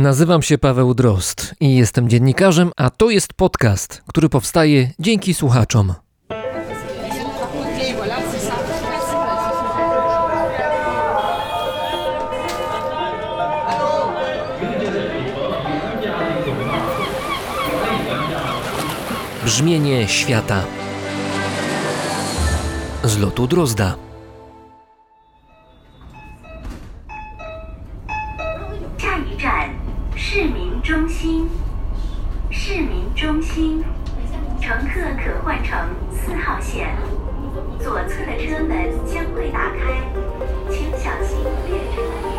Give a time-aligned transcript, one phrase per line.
[0.00, 5.94] Nazywam się Paweł Drost i jestem dziennikarzem, a to jest podcast, który powstaje dzięki słuchaczom.
[19.44, 20.62] Brzmienie świata
[23.04, 24.09] z lotu Drozda.
[37.89, 40.01] 左侧的车门将会打开，
[40.69, 41.37] 请小心
[41.67, 42.35] 列车门铃。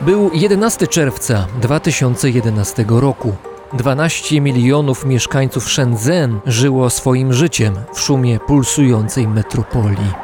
[0.00, 3.34] Był 11 czerwca 2011 roku.
[3.72, 10.23] 12 milionów mieszkańców Shenzhen żyło swoim życiem w szumie pulsującej metropolii.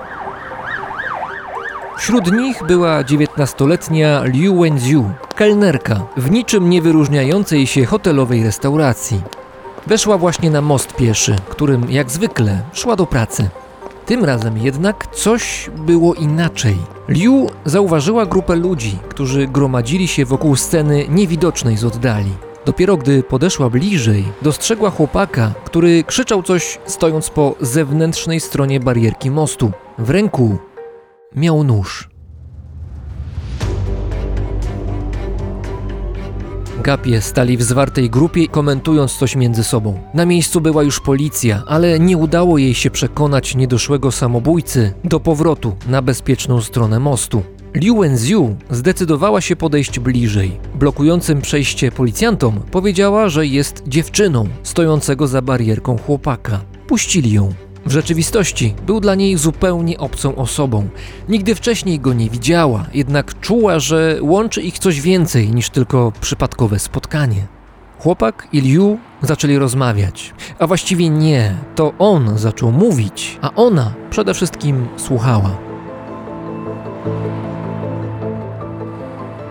[2.02, 9.22] Wśród nich była 19-letnia Liu Wenziu, kelnerka w niczym nie wyróżniającej się hotelowej restauracji.
[9.88, 13.50] Weszła właśnie na most pieszy, którym jak zwykle szła do pracy.
[14.06, 16.78] Tym razem jednak coś było inaczej.
[17.10, 22.32] Liu zauważyła grupę ludzi, którzy gromadzili się wokół sceny niewidocznej z oddali.
[22.66, 29.72] Dopiero gdy podeszła bliżej, dostrzegła chłopaka, który krzyczał coś stojąc po zewnętrznej stronie barierki mostu.
[29.98, 30.58] W ręku
[31.36, 32.10] miał nóż.
[36.84, 40.00] Gapie stali w zwartej grupie, komentując coś między sobą.
[40.14, 45.76] Na miejscu była już policja, ale nie udało jej się przekonać niedoszłego samobójcy do powrotu
[45.88, 47.44] na bezpieczną stronę mostu.
[47.76, 50.60] Liu Wenziu zdecydowała się podejść bliżej.
[50.76, 56.62] Blokującym przejście policjantom powiedziała, że jest dziewczyną stojącego za barierką chłopaka.
[56.88, 57.54] Puścili ją.
[57.86, 60.90] W rzeczywistości był dla niej zupełnie obcą osobą.
[61.30, 66.80] Nigdy wcześniej go nie widziała, jednak czuła, że łączy ich coś więcej niż tylko przypadkowe
[66.80, 67.48] spotkanie.
[68.00, 74.34] Chłopak i Liu zaczęli rozmawiać, a właściwie nie, to on zaczął mówić, a ona przede
[74.34, 75.58] wszystkim słuchała.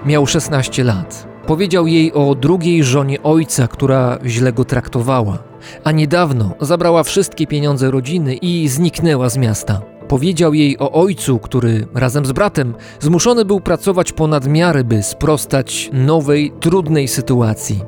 [0.07, 1.29] Miał 16 lat.
[1.47, 5.39] Powiedział jej o drugiej żonie ojca, która źle go traktowała,
[5.85, 9.81] a niedawno zabrała wszystkie pieniądze rodziny i zniknęła z miasta.
[10.09, 15.91] Powiedział jej o ojcu, który razem z bratem zmuszony był pracować ponad miarę, by sprostać
[15.93, 17.81] nowej, trudnej sytuacji.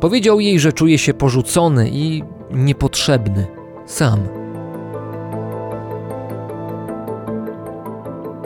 [0.00, 3.46] Powiedział jej, że czuje się porzucony i niepotrzebny.
[3.86, 4.20] Sam.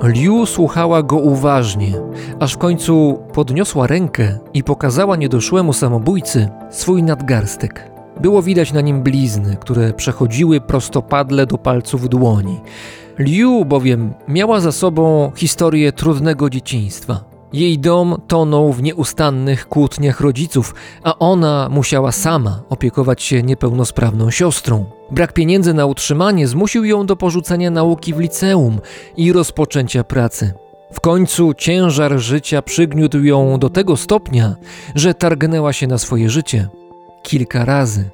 [0.03, 1.93] Liu słuchała go uważnie,
[2.41, 7.91] aż w końcu podniosła rękę i pokazała niedoszłemu samobójcy swój nadgarstek.
[8.21, 12.61] Było widać na nim blizny, które przechodziły prostopadle do palców dłoni.
[13.19, 17.25] Liu bowiem miała za sobą historię trudnego dzieciństwa.
[17.53, 24.84] Jej dom tonął w nieustannych kłótniach rodziców, a ona musiała sama opiekować się niepełnosprawną siostrą.
[25.11, 28.81] Brak pieniędzy na utrzymanie zmusił ją do porzucenia nauki w liceum
[29.17, 30.53] i rozpoczęcia pracy.
[30.93, 34.56] W końcu ciężar życia przygniótł ją do tego stopnia,
[34.94, 36.69] że targnęła się na swoje życie
[37.22, 38.10] kilka razy.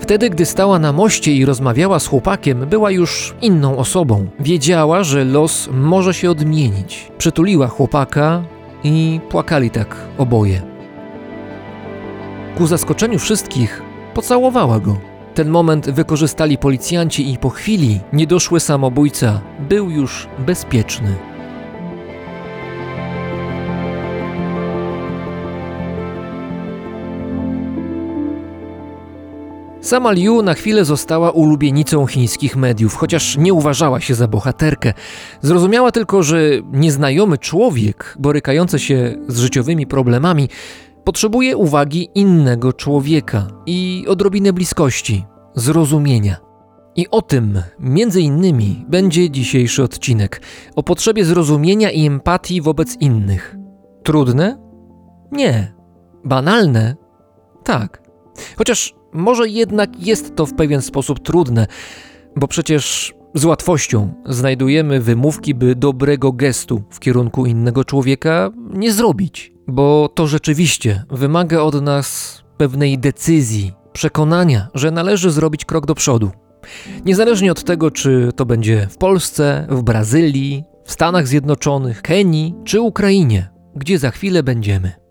[0.00, 4.26] Wtedy, gdy stała na moście i rozmawiała z chłopakiem, była już inną osobą.
[4.40, 7.12] Wiedziała, że los może się odmienić.
[7.18, 8.42] Przytuliła chłopaka
[8.84, 10.62] i płakali tak oboje.
[12.58, 13.82] Ku zaskoczeniu wszystkich,
[14.14, 14.96] pocałowała go.
[15.34, 21.27] Ten moment wykorzystali policjanci i po chwili niedoszły samobójca był już bezpieczny.
[29.88, 34.94] Sama Liu na chwilę została ulubienicą chińskich mediów, chociaż nie uważała się za bohaterkę.
[35.40, 36.40] Zrozumiała tylko, że
[36.72, 40.48] nieznajomy człowiek, borykający się z życiowymi problemami,
[41.04, 46.36] potrzebuje uwagi innego człowieka i odrobinę bliskości, zrozumienia.
[46.96, 50.42] I o tym, między innymi, będzie dzisiejszy odcinek
[50.76, 53.56] o potrzebie zrozumienia i empatii wobec innych.
[54.02, 54.58] Trudne?
[55.32, 55.74] Nie.
[56.24, 56.96] Banalne?
[57.64, 58.02] Tak.
[58.56, 61.66] Chociaż może jednak jest to w pewien sposób trudne,
[62.36, 69.52] bo przecież z łatwością znajdujemy wymówki, by dobrego gestu w kierunku innego człowieka nie zrobić,
[69.66, 76.30] bo to rzeczywiście wymaga od nas pewnej decyzji, przekonania, że należy zrobić krok do przodu.
[77.04, 82.80] Niezależnie od tego, czy to będzie w Polsce, w Brazylii, w Stanach Zjednoczonych, Kenii czy
[82.80, 85.07] Ukrainie, gdzie za chwilę będziemy.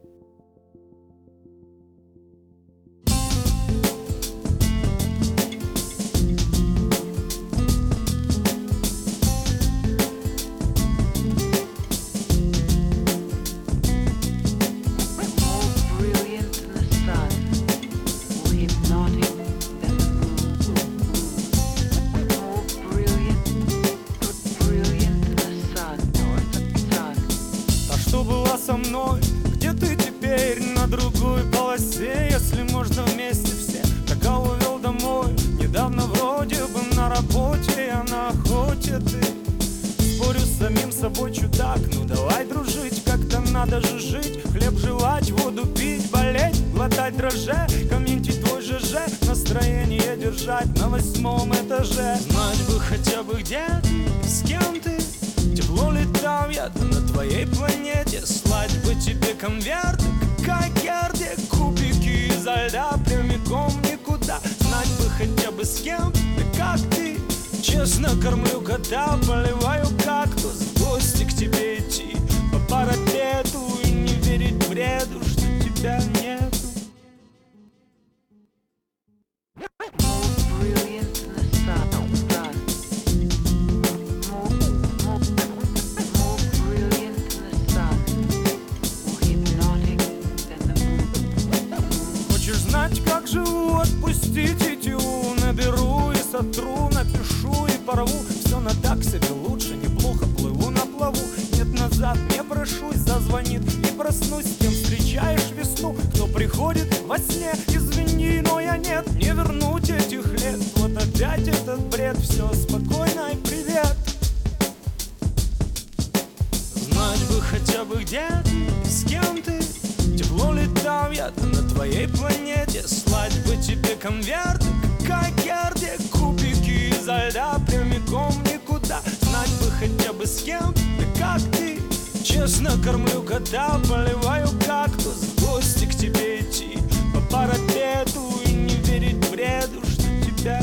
[130.17, 131.79] Бы кем ты, как ты?
[132.23, 135.33] Честно кормлю кота, поливаю кактус.
[135.35, 136.79] В гости к тебе идти
[137.13, 140.61] по парапету И не верить бреду, что тебя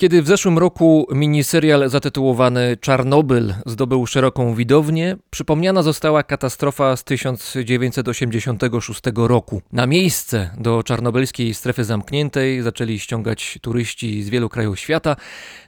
[0.00, 9.00] Kiedy w zeszłym roku miniserial zatytułowany Czarnobyl zdobył szeroką widownię, przypomniana została katastrofa z 1986
[9.14, 9.62] roku.
[9.72, 15.16] Na miejsce do czarnobylskiej strefy zamkniętej zaczęli ściągać turyści z wielu krajów świata,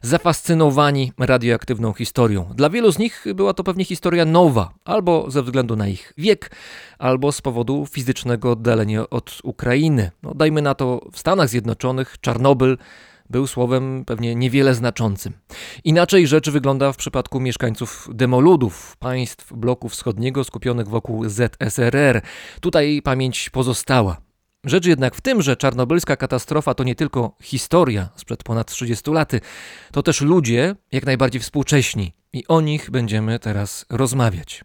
[0.03, 2.51] zafascynowani radioaktywną historią.
[2.55, 6.51] Dla wielu z nich była to pewnie historia nowa, albo ze względu na ich wiek,
[6.99, 10.11] albo z powodu fizycznego oddalenia od Ukrainy.
[10.23, 12.79] No, dajmy na to w Stanach Zjednoczonych Czarnobyl
[13.33, 15.33] był słowem pewnie niewiele znaczącym.
[15.85, 22.23] Inaczej rzecz wygląda w przypadku mieszkańców demoludów, państw bloku wschodniego skupionych wokół ZSRR.
[22.61, 24.17] Tutaj pamięć pozostała.
[24.65, 29.33] Rzecz jednak w tym, że czarnobylska katastrofa to nie tylko historia sprzed ponad 30 lat,
[29.93, 34.65] to też ludzie jak najbardziej współcześni i o nich będziemy teraz rozmawiać.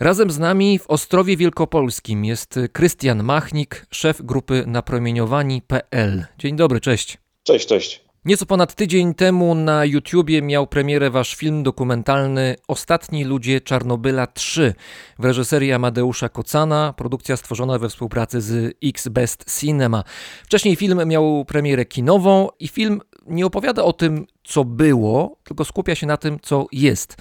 [0.00, 6.26] Razem z nami w Ostrowie Wielkopolskim jest Krystian Machnik, szef grupy napromieniowani.pl.
[6.38, 7.21] Dzień dobry, cześć.
[7.42, 8.04] Cześć, cześć.
[8.24, 14.74] Nieco ponad tydzień temu na YouTubie miał premierę wasz film dokumentalny Ostatni ludzie Czarnobyla 3
[15.18, 20.04] w reżyserii Amadeusza Kocana, produkcja stworzona we współpracy z X-Best Cinema.
[20.44, 25.94] Wcześniej film miał premierę kinową i film nie opowiada o tym, co było, tylko skupia
[25.94, 27.16] się na tym, co jest.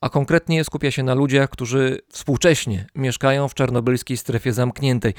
[0.00, 5.14] A konkretnie skupia się na ludziach, którzy współcześnie mieszkają w czarnobylskiej strefie zamkniętej.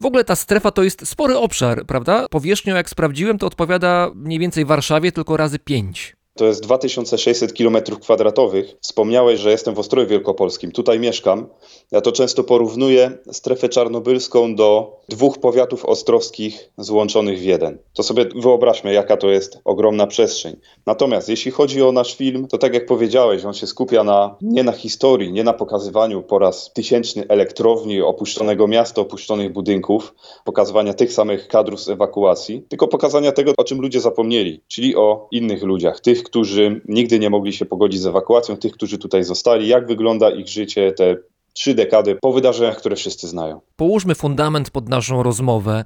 [0.00, 2.26] W ogóle ta strefa to jest spory obszar, prawda?
[2.30, 6.16] Powierzchnią, jak sprawdziłem, to odpowiada mniej więcej Warszawie, tylko razy pięć.
[6.36, 8.62] To jest 2600 km2.
[8.80, 10.72] Wspomniałeś, że jestem w Ostrowie Wielkopolskim.
[10.72, 11.46] Tutaj mieszkam.
[11.92, 17.78] Ja to często porównuję strefę czarnobylską do dwóch powiatów ostrowskich złączonych w jeden.
[17.92, 20.56] To sobie wyobraźmy, jaka to jest ogromna przestrzeń.
[20.86, 24.64] Natomiast jeśli chodzi o nasz film, to tak jak powiedziałeś, on się skupia na, nie
[24.64, 30.14] na historii, nie na pokazywaniu po raz tysięczny elektrowni, opuszczonego miasta, opuszczonych budynków,
[30.44, 35.28] pokazywania tych samych kadrów z ewakuacji, tylko pokazania tego, o czym ludzie zapomnieli, czyli o
[35.30, 39.68] innych ludziach, tych, którzy nigdy nie mogli się pogodzić z ewakuacją, tych, którzy tutaj zostali,
[39.68, 41.16] jak wygląda ich życie te
[41.52, 43.60] trzy dekady po wydarzeniach, które wszyscy znają.
[43.76, 45.84] Połóżmy fundament pod naszą rozmowę.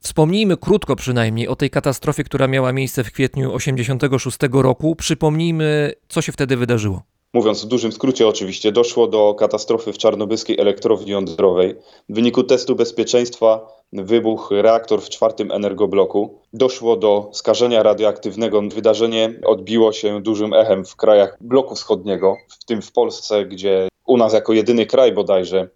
[0.00, 4.96] Wspomnijmy krótko przynajmniej o tej katastrofie, która miała miejsce w kwietniu 1986 roku.
[4.96, 7.02] Przypomnijmy, co się wtedy wydarzyło.
[7.36, 11.74] Mówiąc w dużym skrócie, oczywiście, doszło do katastrofy w czarnobylskiej elektrowni jądrowej.
[12.08, 16.40] W wyniku testu bezpieczeństwa wybuchł reaktor w czwartym energobloku.
[16.52, 18.62] Doszło do skażenia radioaktywnego.
[18.62, 24.16] Wydarzenie odbiło się dużym echem w krajach bloku wschodniego, w tym w Polsce, gdzie u
[24.16, 25.68] nas jako jedyny kraj bodajże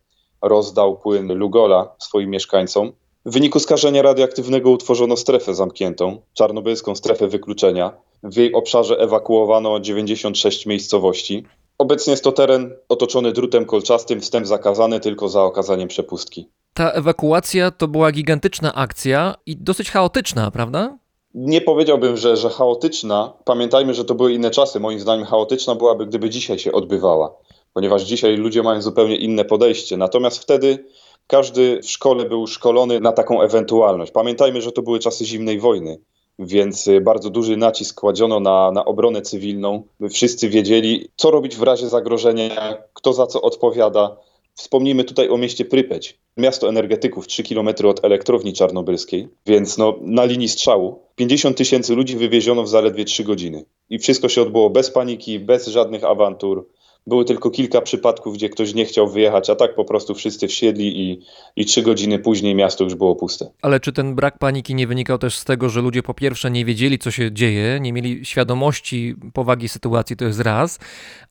[0.43, 2.93] rozdał płyn Lugola swoim mieszkańcom.
[3.27, 7.93] W wyniku skażenia radioaktywnego utworzono strefę zamkniętą, czarnobylską strefę wykluczenia.
[8.23, 11.45] W jej obszarze ewakuowano 96 miejscowości.
[11.79, 16.49] Obecnie jest to teren otoczony drutem kolczastym, wstęp zakazany tylko za okazaniem przepustki.
[16.75, 20.99] Ta ewakuacja to była gigantyczna akcja i dosyć chaotyczna, prawda?
[21.35, 23.33] Nie powiedziałbym, że, że chaotyczna.
[23.45, 24.81] Pamiętajmy, że to były inne czasy.
[24.81, 27.35] Moim zdaniem chaotyczna byłaby, gdyby dzisiaj się odbywała,
[27.73, 29.97] ponieważ dzisiaj ludzie mają zupełnie inne podejście.
[29.97, 30.85] Natomiast wtedy
[31.31, 34.13] każdy w szkole był szkolony na taką ewentualność.
[34.13, 35.99] Pamiętajmy, że to były czasy zimnej wojny,
[36.39, 39.83] więc y, bardzo duży nacisk kładziono na, na obronę cywilną.
[40.11, 44.17] Wszyscy wiedzieli, co robić w razie zagrożenia, kto za co odpowiada.
[44.55, 50.25] Wspomnijmy tutaj o mieście Prypeć, miasto energetyków 3 km od elektrowni czarnobylskiej, więc no, na
[50.25, 53.65] linii strzału 50 tysięcy ludzi wywieziono w zaledwie 3 godziny.
[53.91, 56.67] I wszystko się odbyło bez paniki, bez żadnych awantur.
[57.07, 61.01] Były tylko kilka przypadków, gdzie ktoś nie chciał wyjechać, a tak po prostu wszyscy wsiedli
[61.01, 61.21] i,
[61.57, 63.51] i trzy godziny później miasto już było puste.
[63.63, 66.65] Ale czy ten brak paniki nie wynikał też z tego, że ludzie po pierwsze nie
[66.65, 70.79] wiedzieli, co się dzieje, nie mieli świadomości powagi sytuacji, to jest raz,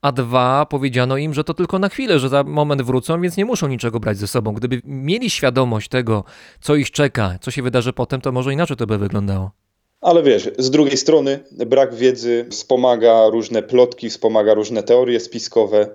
[0.02, 3.44] a dwa, powiedziano im, że to tylko na chwilę, że za moment wrócą, więc nie
[3.44, 4.52] muszą niczego brać ze sobą.
[4.52, 6.24] Gdyby mieli świadomość tego,
[6.60, 9.59] co ich czeka, co się wydarzy potem, to może inaczej to by wyglądało.
[10.00, 15.88] Ale wiesz, z drugiej strony brak wiedzy wspomaga różne plotki, wspomaga różne teorie spiskowe.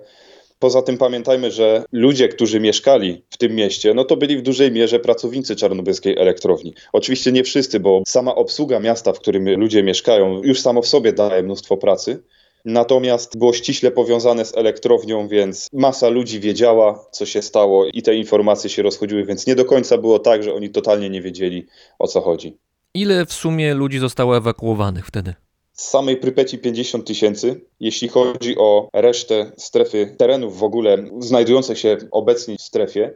[0.59, 4.71] Poza tym pamiętajmy, że ludzie, którzy mieszkali w tym mieście, no to byli w dużej
[4.71, 6.73] mierze pracownicy czarnobylskiej elektrowni.
[6.93, 11.13] Oczywiście nie wszyscy, bo sama obsługa miasta, w którym ludzie mieszkają, już samo w sobie
[11.13, 12.23] daje mnóstwo pracy.
[12.65, 18.15] Natomiast było ściśle powiązane z elektrownią, więc masa ludzi wiedziała, co się stało i te
[18.15, 21.65] informacje się rozchodziły, więc nie do końca było tak, że oni totalnie nie wiedzieli,
[21.99, 22.57] o co chodzi.
[22.95, 25.33] Ile w sumie ludzi zostało ewakuowanych wtedy?
[25.73, 27.61] Z samej Prypeci 50 tysięcy.
[27.79, 33.13] Jeśli chodzi o resztę strefy terenów w ogóle znajdujących się obecnie w strefie,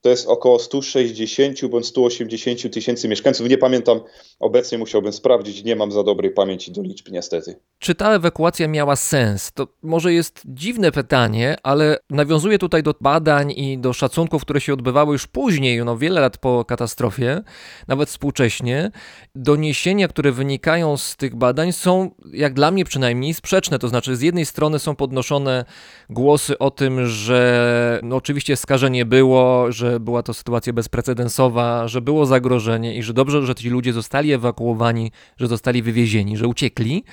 [0.00, 3.48] to jest około 160 bądź 180 tysięcy mieszkańców.
[3.48, 4.00] Nie pamiętam,
[4.40, 7.56] obecnie musiałbym sprawdzić, nie mam za dobrej pamięci do liczb niestety.
[7.78, 9.52] Czy ta ewakuacja miała sens?
[9.52, 14.72] To może jest dziwne pytanie, ale nawiązuje tutaj do badań i do szacunków, które się
[14.72, 17.42] odbywały już później, no wiele lat po katastrofie,
[17.88, 18.90] nawet współcześnie.
[19.34, 23.78] Doniesienia, które wynikają z tych badań są, jak dla mnie przynajmniej, sprzeczne.
[23.78, 25.64] To znaczy, z jednej strony są podnoszone
[26.10, 32.26] głosy o tym, że no oczywiście skażenie było, że była to sytuacja bezprecedensowa, że było
[32.26, 37.04] zagrożenie i że dobrze, że ci ludzie zostali ewakuowani, że zostali wywiezieni, że uciekli.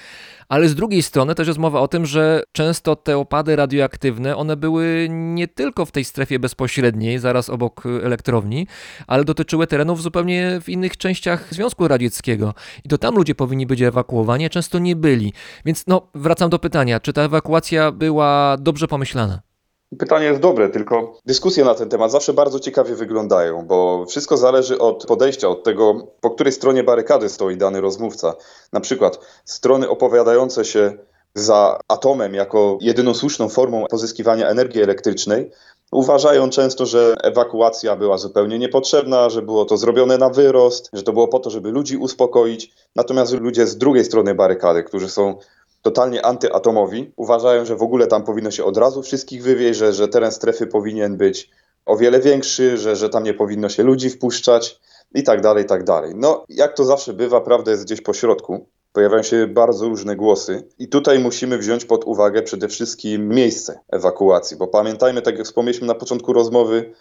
[0.50, 4.58] Ale z drugiej strony też jest mowa o tym, że często te opady radioaktywne, one
[4.58, 8.68] były nie tylko w tej strefie bezpośredniej, zaraz obok elektrowni,
[9.08, 12.54] ale dotyczyły terenów zupełnie w innych częściach Związku Radzieckiego.
[12.84, 15.34] I to tam ludzie powinni być ewakuowani, a często nie byli.
[15.65, 19.54] Więc no, wracam do pytania, czy ta ewakuacja była dobrze pomyślana?
[20.00, 24.80] Pytanie jest dobre, tylko dyskusje na ten temat zawsze bardzo ciekawie wyglądają, bo wszystko zależy
[24.80, 28.34] od podejścia, od tego, po której stronie barykady stoi dany rozmówca.
[28.74, 30.98] Na przykład strony opowiadające się
[31.36, 35.51] za atomem jako jedyną słuszną formą pozyskiwania energii elektrycznej,
[35.92, 41.13] uważają często, że ewakuacja była zupełnie niepotrzebna, że było to zrobione na wyrost, że to
[41.13, 42.74] było po to, żeby ludzi uspokoić.
[42.96, 45.38] Natomiast ludzie z drugiej strony barykady, którzy są
[45.86, 50.08] totalnie antyatomowi, uważają, że w ogóle tam powinno się od razu wszystkich wywieźć, że, że
[50.08, 51.50] teren strefy powinien być
[51.86, 54.80] o wiele większy, że, że tam nie powinno się ludzi wpuszczać
[55.15, 56.13] i tak dalej, i tak dalej.
[56.15, 58.65] No, jak to zawsze bywa, prawda jest gdzieś po środku.
[58.94, 64.58] Pojawiają się bardzo różne głosy i tutaj musimy wziąć pod uwagę przede wszystkim miejsce ewakuacji,
[64.58, 66.94] bo pamiętajmy, tak jak wspomnieliśmy na początku rozmowy,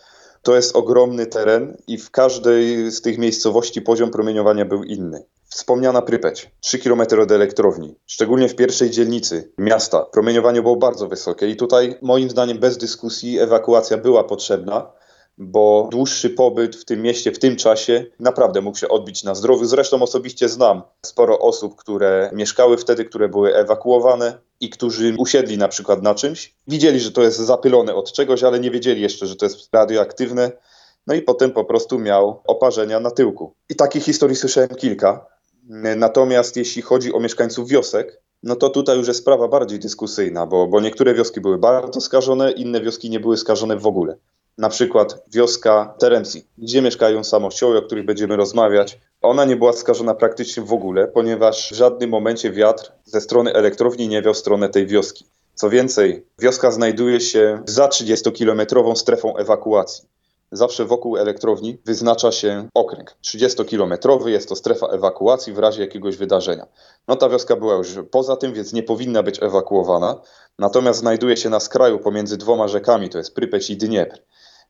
[0.44, 5.24] to jest ogromny teren i w każdej z tych miejscowości poziom promieniowania był inny.
[5.44, 11.48] Wspomniana Prypeć, 3 km od elektrowni, szczególnie w pierwszej dzielnicy miasta, promieniowanie było bardzo wysokie
[11.48, 14.92] i tutaj moim zdaniem bez dyskusji ewakuacja była potrzebna,
[15.38, 19.64] bo dłuższy pobyt w tym mieście w tym czasie naprawdę mógł się odbić na zdrowiu.
[19.64, 25.68] Zresztą osobiście znam sporo osób, które mieszkały wtedy, które były ewakuowane i którzy usiedli na
[25.68, 26.54] przykład na czymś.
[26.66, 30.52] Widzieli, że to jest zapylone od czegoś, ale nie wiedzieli jeszcze, że to jest radioaktywne.
[31.06, 33.54] No i potem po prostu miał oparzenia na tyłku.
[33.68, 35.26] I takich historii słyszałem kilka.
[35.96, 40.66] Natomiast jeśli chodzi o mieszkańców wiosek, no to tutaj już jest sprawa bardziej dyskusyjna, bo,
[40.66, 44.16] bo niektóre wioski były bardzo skażone, inne wioski nie były skażone w ogóle.
[44.58, 48.98] Na przykład wioska Teremsi, gdzie mieszkają samościoły, o których będziemy rozmawiać.
[49.22, 54.08] Ona nie była skażona praktycznie w ogóle, ponieważ w żadnym momencie wiatr ze strony elektrowni
[54.08, 55.26] nie wiał w stronę tej wioski.
[55.54, 60.08] Co więcej, wioska znajduje się za 30-kilometrową strefą ewakuacji.
[60.52, 66.66] Zawsze wokół elektrowni wyznacza się okręg 30-kilometrowy, jest to strefa ewakuacji w razie jakiegoś wydarzenia.
[67.08, 70.20] No ta wioska była już poza tym, więc nie powinna być ewakuowana,
[70.58, 74.18] natomiast znajduje się na skraju pomiędzy dwoma rzekami, to jest Prypeć i Dniepr.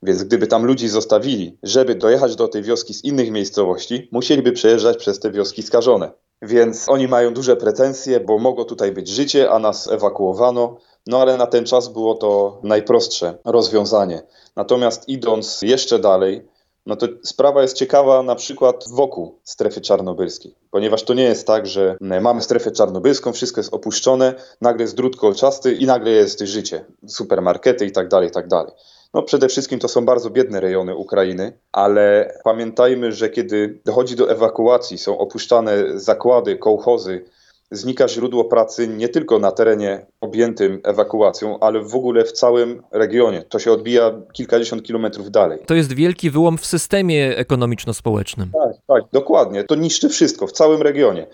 [0.02, 4.96] Więc gdyby tam ludzi zostawili, żeby dojechać do tej wioski z innych miejscowości, musieliby przejeżdżać
[4.96, 6.12] przez te wioski skażone.
[6.42, 10.76] Więc oni mają duże pretensje, bo mogło tutaj być życie, a nas ewakuowano.
[11.06, 14.22] No ale na ten czas było to najprostsze rozwiązanie.
[14.56, 16.48] Natomiast idąc jeszcze dalej,
[16.86, 21.66] no to sprawa jest ciekawa na przykład wokół strefy czarnobylskiej, ponieważ to nie jest tak,
[21.66, 26.84] że mamy strefę czarnobylską, wszystko jest opuszczone, nagle jest drut kolczasty i nagle jest życie,
[27.06, 28.72] supermarkety i tak dalej, tak dalej.
[29.14, 34.30] No przede wszystkim to są bardzo biedne rejony Ukrainy, ale pamiętajmy, że kiedy dochodzi do
[34.30, 37.24] ewakuacji, są opuszczane zakłady, kołchozy,
[37.70, 43.42] znika źródło pracy nie tylko na terenie objętym ewakuacją, ale w ogóle w całym regionie.
[43.42, 45.58] To się odbija kilkadziesiąt kilometrów dalej.
[45.66, 48.50] To jest wielki wyłom w systemie ekonomiczno-społecznym.
[48.52, 49.64] Tak, tak, dokładnie.
[49.64, 51.26] To niszczy wszystko w całym regionie.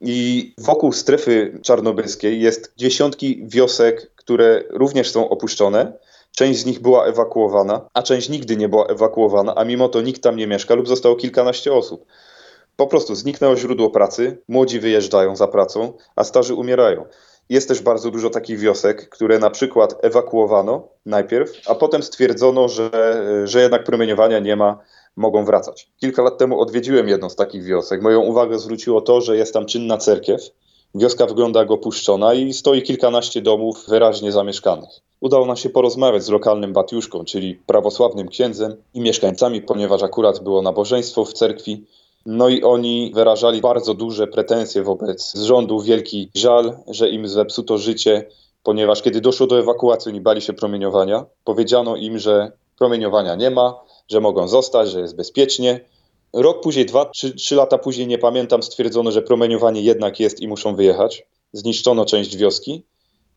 [0.00, 5.92] I wokół strefy czarnobylskiej jest dziesiątki wiosek, które również są opuszczone.
[6.36, 10.22] Część z nich była ewakuowana, a część nigdy nie była ewakuowana, a mimo to nikt
[10.22, 12.04] tam nie mieszka lub zostało kilkanaście osób.
[12.76, 17.04] Po prostu zniknęło źródło pracy, młodzi wyjeżdżają za pracą, a starzy umierają.
[17.48, 22.90] Jest też bardzo dużo takich wiosek, które na przykład ewakuowano najpierw, a potem stwierdzono, że,
[23.44, 24.78] że jednak promieniowania nie ma,
[25.16, 25.90] mogą wracać.
[25.96, 28.02] Kilka lat temu odwiedziłem jedną z takich wiosek.
[28.02, 30.40] Moją uwagę zwróciło to, że jest tam czynna cerkiew.
[30.94, 34.88] Wioska wygląda jak opuszczona i stoi kilkanaście domów wyraźnie zamieszkanych.
[35.20, 40.62] Udało nam się porozmawiać z lokalnym batiuszką, czyli prawosławnym księdzem i mieszkańcami, ponieważ akurat było
[40.62, 41.84] nabożeństwo w cerkwi.
[42.26, 48.26] No i oni wyrażali bardzo duże pretensje wobec rządu, wielki żal, że im zepsuto życie,
[48.62, 51.24] ponieważ kiedy doszło do ewakuacji, oni bali się promieniowania.
[51.44, 53.74] Powiedziano im, że promieniowania nie ma,
[54.08, 55.80] że mogą zostać, że jest bezpiecznie.
[56.32, 60.48] Rok później, dwa, trzy, trzy lata później, nie pamiętam, stwierdzono, że promieniowanie jednak jest i
[60.48, 61.26] muszą wyjechać.
[61.52, 62.84] Zniszczono część wioski,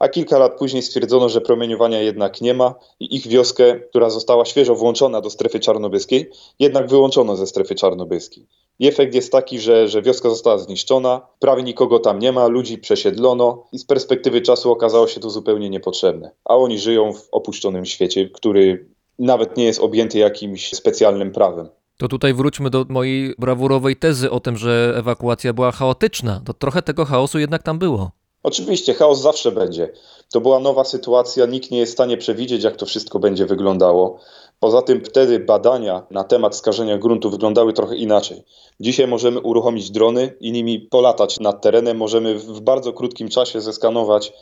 [0.01, 4.45] a kilka lat później stwierdzono, że promieniowania jednak nie ma i ich wioskę, która została
[4.45, 8.47] świeżo włączona do strefy czarnobylskiej, jednak wyłączono ze strefy czarnobylskiej.
[8.79, 12.77] I efekt jest taki, że, że wioska została zniszczona, prawie nikogo tam nie ma, ludzi
[12.77, 16.31] przesiedlono i z perspektywy czasu okazało się to zupełnie niepotrzebne.
[16.45, 18.85] A oni żyją w opuszczonym świecie, który
[19.19, 21.69] nawet nie jest objęty jakimś specjalnym prawem.
[22.01, 26.41] To tutaj wróćmy do mojej brawurowej tezy o tym, że ewakuacja była chaotyczna.
[26.45, 28.11] To trochę tego chaosu jednak tam było.
[28.43, 29.93] Oczywiście, chaos zawsze będzie.
[30.33, 34.19] To była nowa sytuacja, nikt nie jest w stanie przewidzieć, jak to wszystko będzie wyglądało.
[34.59, 38.43] Poza tym wtedy badania na temat skażenia gruntu wyglądały trochę inaczej.
[38.79, 44.33] Dzisiaj możemy uruchomić drony i nimi polatać nad terenem, możemy w bardzo krótkim czasie zeskanować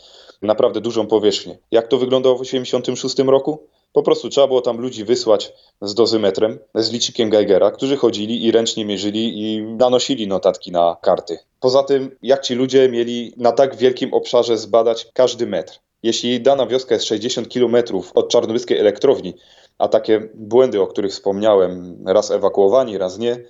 [0.41, 1.57] naprawdę dużą powierzchnię.
[1.71, 3.67] Jak to wyglądało w 1986 roku?
[3.93, 8.51] Po prostu trzeba było tam ludzi wysłać z dozymetrem, z licznikiem Geigera, którzy chodzili i
[8.51, 11.39] ręcznie mierzyli i nanosili notatki na karty.
[11.59, 15.79] Poza tym, jak ci ludzie mieli na tak wielkim obszarze zbadać każdy metr.
[16.03, 17.75] Jeśli dana wioska jest 60 km
[18.15, 19.33] od czarnobylskiej elektrowni,
[19.77, 23.43] a takie błędy, o których wspomniałem, raz ewakuowani, raz nie,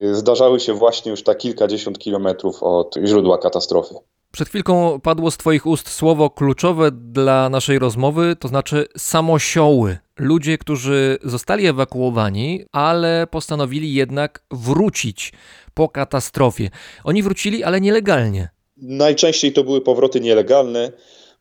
[0.00, 3.94] zdarzały się właśnie już tak kilkadziesiąt kilometrów od źródła katastrofy.
[4.32, 9.98] Przed chwilką padło z Twoich ust słowo kluczowe dla naszej rozmowy, to znaczy samosioły.
[10.18, 15.32] Ludzie, którzy zostali ewakuowani, ale postanowili jednak wrócić
[15.74, 16.70] po katastrofie.
[17.04, 18.48] Oni wrócili, ale nielegalnie.
[18.76, 20.92] Najczęściej to były powroty nielegalne.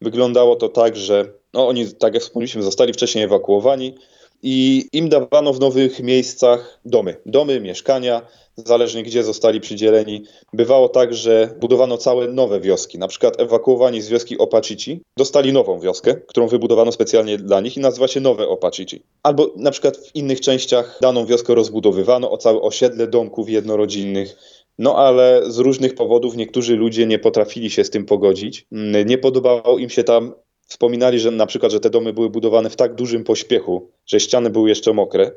[0.01, 3.95] Wyglądało to tak, że no, oni, tak jak wspomnieliśmy, zostali wcześniej ewakuowani
[4.43, 8.21] i im dawano w nowych miejscach domy, domy, mieszkania,
[8.57, 10.23] zależnie gdzie zostali przydzieleni.
[10.53, 12.97] Bywało tak, że budowano całe nowe wioski.
[12.97, 17.79] Na przykład ewakuowani z wioski Opacici dostali nową wioskę, którą wybudowano specjalnie dla nich i
[17.79, 19.03] nazywa się Nowe Opacici.
[19.23, 24.35] Albo na przykład w innych częściach daną wioskę rozbudowywano o całe osiedle domków jednorodzinnych.
[24.79, 28.65] No ale z różnych powodów niektórzy ludzie nie potrafili się z tym pogodzić.
[29.05, 30.33] Nie podobało im się tam
[30.71, 34.49] Wspominali, że na przykład, że te domy były budowane w tak dużym pośpiechu, że ściany
[34.49, 35.31] były jeszcze mokre,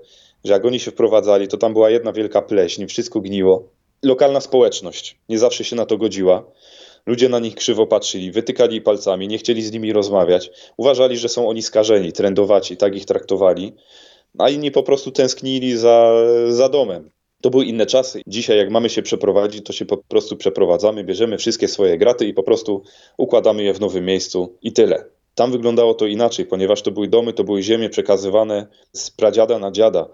[0.45, 3.69] że jak oni się wprowadzali, to tam była jedna wielka pleśń, wszystko gniło.
[4.03, 6.45] Lokalna społeczność nie zawsze się na to godziła.
[7.07, 10.51] Ludzie na nich krzywo patrzyli, wytykali palcami, nie chcieli z nimi rozmawiać.
[10.77, 13.73] Uważali, że są oni skażeni, trendowaci, tak ich traktowali.
[14.39, 16.15] A inni po prostu tęsknili za,
[16.49, 17.11] za domem.
[17.43, 18.23] To były inne czasy.
[18.27, 22.35] Dzisiaj, jak mamy się przeprowadzić, to się po prostu przeprowadzamy, bierzemy wszystkie swoje graty i
[22.35, 22.83] po prostu
[23.19, 25.14] układamy je w nowym miejscu i tyle.
[25.35, 29.71] Tam wyglądało to inaczej, ponieważ to były domy, to były ziemie przekazywane z pradziada na
[29.71, 30.09] dziada.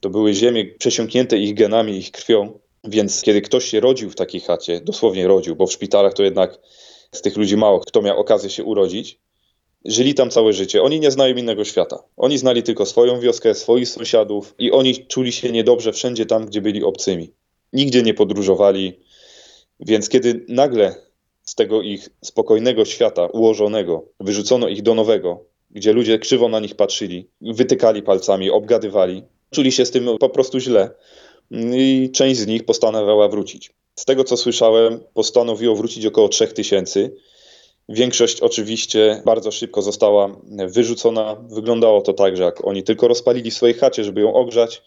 [0.00, 2.58] To były ziemie przesiąknięte ich genami, ich krwią.
[2.84, 6.58] Więc kiedy ktoś się rodził w takiej chacie, dosłownie rodził, bo w szpitalach to jednak
[7.12, 9.18] z tych ludzi mało kto miał okazję się urodzić,
[9.84, 10.82] Żyli tam całe życie.
[10.82, 12.02] Oni nie znają innego świata.
[12.16, 16.60] Oni znali tylko swoją wioskę, swoich sąsiadów i oni czuli się niedobrze wszędzie tam, gdzie
[16.60, 17.32] byli obcymi.
[17.72, 19.00] Nigdzie nie podróżowali.
[19.80, 20.94] Więc kiedy nagle
[21.52, 26.74] z tego ich spokojnego świata ułożonego wyrzucono ich do nowego, gdzie ludzie krzywo na nich
[26.74, 30.90] patrzyli, wytykali palcami, obgadywali, czuli się z tym po prostu źle
[31.74, 33.70] i część z nich postanawiała wrócić.
[33.94, 37.10] Z tego co słyszałem, postanowiło wrócić około 3000.
[37.88, 40.36] Większość oczywiście bardzo szybko została
[40.66, 41.36] wyrzucona.
[41.48, 44.82] Wyglądało to tak, że jak oni tylko rozpalili w swojej chacie, żeby ją ogrzać,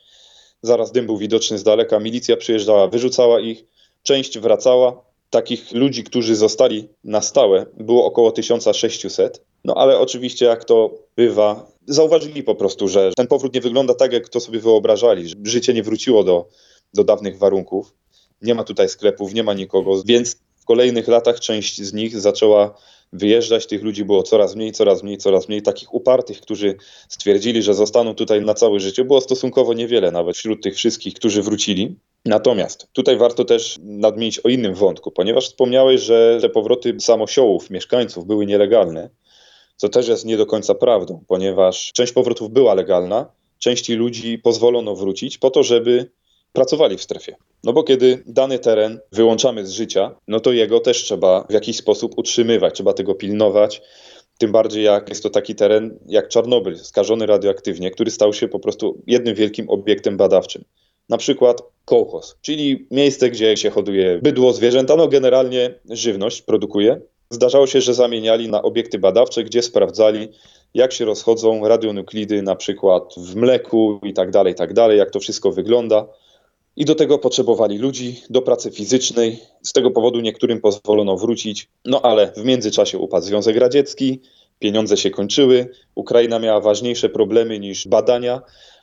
[0.62, 3.63] zaraz dym był widoczny z daleka, milicja przyjeżdżała, wyrzucała ich,
[4.04, 5.14] część wracała.
[5.36, 9.41] Takich ludzi, którzy zostali na stałe, było około 1600.
[9.63, 14.13] No ale oczywiście, jak to bywa, zauważyli po prostu, że ten powrót nie wygląda tak,
[14.13, 16.48] jak to sobie wyobrażali, że życie nie wróciło do,
[16.93, 17.93] do dawnych warunków.
[18.41, 22.76] Nie ma tutaj sklepów, nie ma nikogo, więc w kolejnych latach część z nich zaczęła
[23.13, 23.68] wyjeżdżać.
[23.68, 25.62] Tych ludzi było coraz mniej, coraz mniej, coraz mniej.
[25.62, 26.76] Takich upartych, którzy
[27.10, 31.41] stwierdzili, że zostaną tutaj na całe życie, było stosunkowo niewiele, nawet wśród tych wszystkich, którzy
[31.41, 31.96] wrócili.
[32.26, 38.26] Natomiast tutaj warto też nadmienić o innym wątku, ponieważ wspomniałeś, że te powroty samosiołów, mieszkańców
[38.26, 39.10] były nielegalne,
[39.76, 44.96] co też jest nie do końca prawdą, ponieważ część powrotów była legalna, części ludzi pozwolono
[44.96, 46.12] wrócić po to, żeby
[46.56, 47.36] pracowali w strefie.
[47.63, 51.78] No bo kiedy dany teren wyłączamy z życia, no to jego też trzeba w jakiś
[51.78, 53.82] sposób utrzymywać, trzeba tego pilnować.
[54.38, 58.60] Tym bardziej jak jest to taki teren jak Czarnobyl, skażony radioaktywnie, który stał się po
[58.60, 60.63] prostu jednym wielkim obiektem badawczym.
[61.10, 67.02] Na przykład kołchoz, czyli miejsce, gdzie się hoduje bydło, zwierzęta, no generalnie żywność produkuje.
[67.30, 70.28] Zdarzało się, że zamieniali na obiekty badawcze, gdzie sprawdzali,
[70.74, 75.20] jak się rozchodzą radionuklidy na przykład w mleku i tak dalej, tak dalej, jak to
[75.20, 76.08] wszystko wygląda.
[76.77, 79.39] I do tego potrzebowali ludzi, do pracy fizycznej.
[79.63, 81.67] Z tego powodu niektórym pozwolono wrócić.
[81.85, 84.19] No ale w międzyczasie upadł Związek Radziecki,
[84.59, 88.41] pieniądze się kończyły, Ukraina miała ważniejsze problemy niż badania,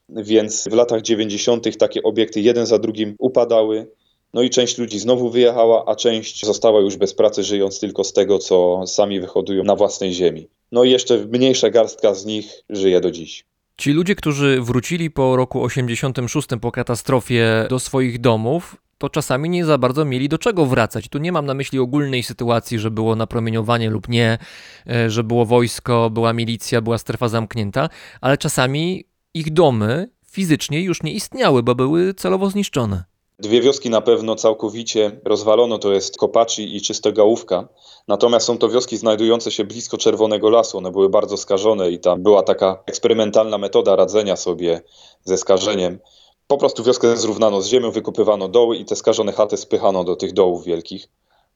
[0.08, 1.76] więc w latach 90.
[1.76, 3.86] takie obiekty jeden za drugim upadały.
[4.34, 8.12] No i część ludzi znowu wyjechała, a część została już bez pracy, żyjąc tylko z
[8.12, 10.48] tego, co sami wyhodują na własnej ziemi.
[10.72, 13.44] No i jeszcze mniejsza garstka z nich żyje do dziś.
[13.76, 19.64] Ci ludzie, którzy wrócili po roku 86 po katastrofie do swoich domów, to czasami nie
[19.64, 21.08] za bardzo mieli do czego wracać.
[21.08, 24.38] Tu nie mam na myśli ogólnej sytuacji, że było napromieniowanie lub nie,
[24.86, 27.88] e, że było wojsko, była milicja, była strefa zamknięta,
[28.20, 29.04] ale czasami
[29.34, 33.11] ich domy fizycznie już nie istniały, bo były celowo zniszczone.
[33.38, 37.68] Dwie wioski na pewno całkowicie rozwalono, to jest Kopaczy i Czystogałówka.
[38.08, 40.78] Natomiast są to wioski znajdujące się blisko Czerwonego Lasu.
[40.78, 44.82] One były bardzo skażone i tam była taka eksperymentalna metoda radzenia sobie
[45.24, 45.98] ze skażeniem.
[46.46, 50.32] Po prostu wioskę zrównano z ziemią, wykopywano doły i te skażone chaty spychano do tych
[50.32, 51.08] dołów wielkich.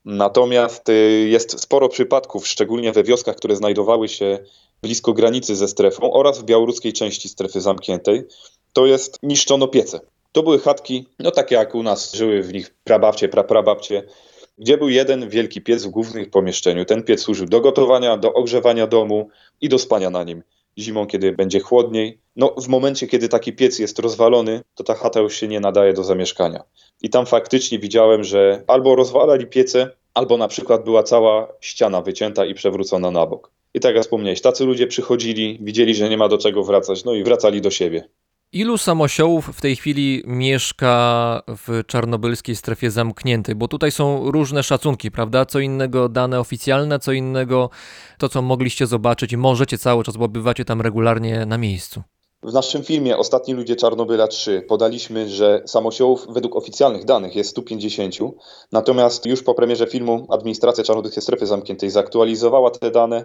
[0.05, 4.39] Natomiast y, jest sporo przypadków, szczególnie we wioskach, które znajdowały się
[4.83, 8.25] blisko granicy ze strefą oraz w białoruskiej części strefy zamkniętej.
[8.73, 10.01] To jest niszczono piece.
[10.37, 14.03] To były chatki, no takie jak u nas żyły w nich prababcie, praprababcie,
[14.59, 16.85] gdzie był jeden wielki piec w głównym pomieszczeniu.
[16.85, 19.29] Ten piec służył do gotowania, do ogrzewania domu
[19.61, 20.43] i do spania na nim.
[20.79, 22.19] Zimą, kiedy będzie chłodniej.
[22.37, 25.93] No, w momencie, kiedy taki piec jest rozwalony, to ta chata już się nie nadaje
[25.93, 26.63] do zamieszkania.
[27.03, 32.45] I tam faktycznie widziałem, że albo rozwalali piece, albo na przykład była cała ściana wycięta
[32.45, 33.51] i przewrócona na bok.
[33.75, 37.15] I tak jak wspomniałeś, tacy ludzie przychodzili, widzieli, że nie ma do czego wracać, no
[37.15, 38.09] i wracali do siebie.
[38.57, 43.55] Ilu samosiołów w tej chwili mieszka w czarnobylskiej strefie zamkniętej?
[43.55, 45.47] Bo tutaj są różne szacunki, prawda?
[45.47, 47.71] Co innego dane oficjalne, co innego
[48.19, 52.03] to, co mogliście zobaczyć i możecie cały czas, bo bywacie tam regularnie na miejscu.
[52.43, 58.15] W naszym filmie Ostatni ludzie Czarnobyla 3 podaliśmy, że samosiołów według oficjalnych danych jest 150,
[58.73, 63.25] natomiast już po premierze filmu administracja Czarnobylskiej Strefy Zamkniętej zaktualizowała te dane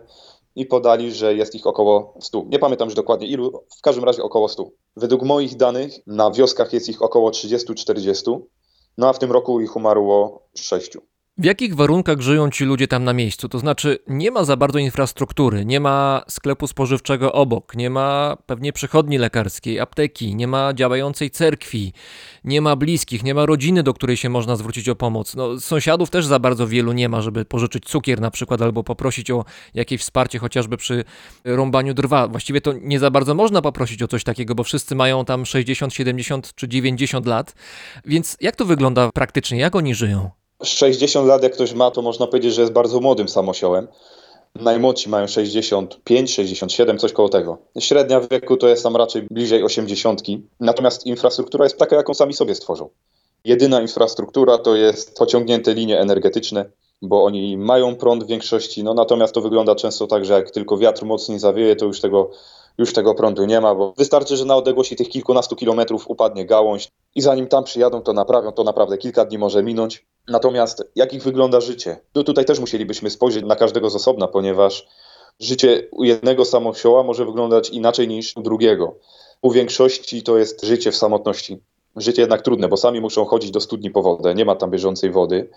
[0.56, 2.46] i podali, że jest ich około 100.
[2.50, 4.70] Nie pamiętam już dokładnie ilu, w każdym razie około 100.
[4.96, 8.40] Według moich danych na wioskach jest ich około 30-40,
[8.98, 10.98] no a w tym roku ich umarło 6.
[11.38, 13.50] W jakich warunkach żyją ci ludzie tam na miejscu?
[13.50, 18.74] To znaczy, nie ma za bardzo infrastruktury, nie ma sklepu spożywczego obok, nie ma pewnie
[18.74, 21.94] przychodni lekarskiej, apteki, nie ma działającej cerkwi,
[22.44, 25.36] nie ma bliskich, nie ma rodziny, do której się można zwrócić o pomoc.
[25.36, 29.32] No, sąsiadów też za bardzo wielu nie ma, żeby pożyczyć cukier na przykład, albo poprosić
[29.32, 31.04] o jakieś wsparcie chociażby przy
[31.44, 32.28] rąbaniu drwa.
[32.28, 35.94] Właściwie to nie za bardzo można poprosić o coś takiego, bo wszyscy mają tam 60,
[35.94, 37.54] 70 czy 90 lat.
[38.06, 39.60] Więc jak to wygląda praktycznie?
[39.60, 40.41] Jak oni żyją?
[40.64, 43.88] 60 lat jak ktoś ma, to można powiedzieć, że jest bardzo młodym samosiołem.
[44.56, 47.58] Najmłodsi mają 65, 67, coś koło tego.
[47.80, 50.22] Średnia wieku to jest tam raczej bliżej 80.
[50.60, 52.90] Natomiast infrastruktura jest taka, jaką sami sobie stworzą.
[53.46, 56.66] Jedyna infrastruktura to jest pociągnięte linie energetyczne,
[57.02, 60.78] bo oni mają prąd w większości, no natomiast to wygląda często tak, że jak tylko
[60.78, 62.32] wiatr mocniej zawieje, to już tego,
[62.78, 66.92] już tego prądu nie ma, bo wystarczy, że na odległości tych kilkunastu kilometrów upadnie gałąź
[67.16, 70.06] i zanim tam przyjadą, to naprawią, to naprawdę kilka dni może minąć.
[70.28, 72.00] Natomiast jak ich wygląda życie?
[72.16, 74.88] No tutaj też musielibyśmy spojrzeć na każdego z osobna, ponieważ
[75.40, 78.96] życie u jednego samosioła może wyglądać inaczej niż u drugiego.
[79.42, 81.64] U większości to jest życie w samotności.
[81.96, 85.12] Życie jednak trudne, bo sami muszą chodzić do studni po wodę, nie ma tam bieżącej
[85.12, 85.50] wody.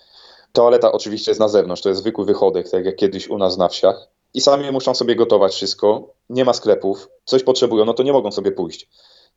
[0.53, 3.69] Toaleta oczywiście jest na zewnątrz, to jest zwykły wychodek, tak jak kiedyś u nas na
[3.69, 4.09] wsiach.
[4.35, 8.33] I sami muszą sobie gotować wszystko, nie ma sklepów, coś potrzebują, no to nie mogą
[8.33, 8.89] sobie pójść.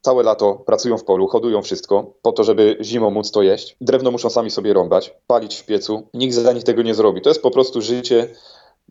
[0.01, 3.75] Całe lato pracują w polu, hodują wszystko po to, żeby zimą móc to jeść.
[3.81, 6.07] Drewno muszą sami sobie rąbać, palić w piecu.
[6.13, 7.21] Nikt za nich tego nie zrobi.
[7.21, 8.27] To jest po prostu życie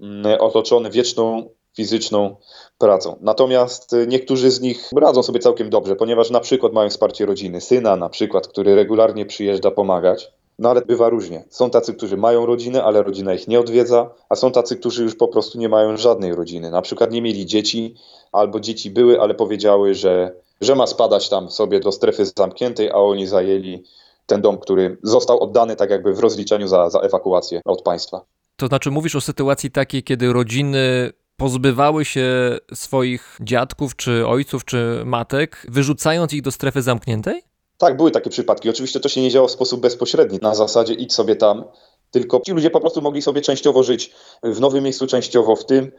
[0.03, 2.37] mm, otoczone wieczną fizyczną
[2.79, 3.17] pracą.
[3.21, 7.61] Natomiast y, niektórzy z nich radzą sobie całkiem dobrze, ponieważ na przykład mają wsparcie rodziny,
[7.61, 10.33] syna na przykład, który regularnie przyjeżdża pomagać.
[10.59, 11.45] No ale bywa różnie.
[11.51, 15.15] Są tacy, którzy mają rodzinę, ale rodzina ich nie odwiedza, a są tacy, którzy już
[15.15, 16.71] po prostu nie mają żadnej rodziny.
[16.71, 17.95] Na przykład nie mieli dzieci,
[18.33, 22.95] albo dzieci były, ale powiedziały, że, że ma spadać tam sobie do strefy zamkniętej, a
[22.95, 23.85] oni zajęli
[24.27, 28.21] ten dom, który został oddany tak jakby w rozliczeniu za, za ewakuację od państwa.
[28.57, 35.03] To znaczy mówisz o sytuacji takiej, kiedy rodziny pozbywały się swoich dziadków, czy ojców, czy
[35.05, 37.43] matek, wyrzucając ich do strefy zamkniętej?
[37.79, 38.71] Tak, były takie przypadki.
[38.71, 41.65] Oczywiście to się nie działo w sposób bezpośredni, na zasadzie idź sobie tam,
[42.11, 44.13] tylko ci ludzie po prostu mogli sobie częściowo żyć
[44.43, 45.93] w nowym miejscu, częściowo w tym.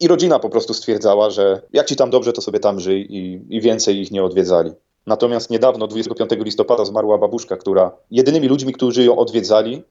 [0.00, 3.46] I rodzina po prostu stwierdzała, że jak ci tam dobrze, to sobie tam żyj i,
[3.56, 4.72] i więcej ich nie odwiedzali.
[5.06, 9.82] Natomiast niedawno, 25 listopada, zmarła babuszka, która jedynymi ludźmi, którzy ją odwiedzali,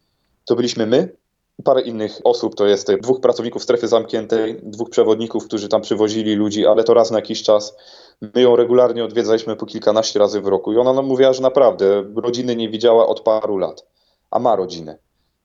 [0.46, 1.16] to byliśmy my
[1.64, 2.56] parę innych osób.
[2.56, 7.12] To jest dwóch pracowników strefy zamkniętej, dwóch przewodników, którzy tam przywozili ludzi, ale to raz
[7.12, 7.76] na jakiś czas.
[8.22, 12.04] My ją regularnie odwiedzaliśmy po kilkanaście razy w roku i ona nam mówiła, że naprawdę
[12.16, 13.86] rodziny nie widziała od paru lat,
[14.32, 14.98] a ma rodzinę.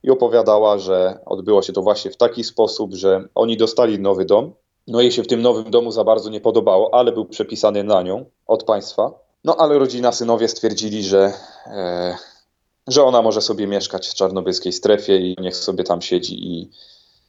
[0.02, 4.52] I opowiadała, że odbyło się to właśnie w taki sposób, że oni dostali nowy dom.
[4.86, 8.02] No jej się w tym nowym domu za bardzo nie podobało, ale był przepisany na
[8.02, 9.12] nią od państwa.
[9.44, 11.32] No ale rodzina, synowie stwierdzili, że,
[11.66, 12.16] e,
[12.88, 16.70] że ona może sobie mieszkać w czarnobylskiej strefie i niech sobie tam siedzi i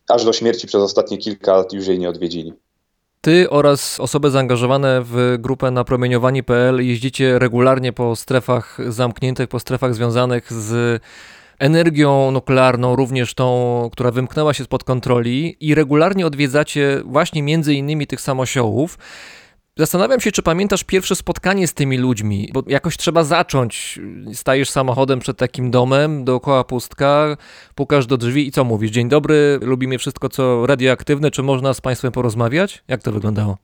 [0.09, 2.53] aż do śmierci przez ostatnie kilka lat już jej nie odwiedzili.
[3.21, 10.53] Ty oraz osoby zaangażowane w grupę napromieniowani.pl jeździcie regularnie po strefach zamkniętych, po strefach związanych
[10.53, 11.01] z
[11.59, 18.07] energią nuklearną, również tą, która wymknęła się spod kontroli i regularnie odwiedzacie właśnie między innymi
[18.07, 18.97] tych samosiołów.
[19.79, 23.99] Zastanawiam się, czy pamiętasz pierwsze spotkanie z tymi ludźmi, bo jakoś trzeba zacząć.
[24.33, 27.37] Stajesz samochodem przed takim domem, dookoła pustka,
[27.75, 28.91] pukasz do drzwi i co mówisz?
[28.91, 32.83] Dzień dobry, lubimy wszystko, co radioaktywne, czy można z Państwem porozmawiać?
[32.87, 33.57] Jak to wyglądało?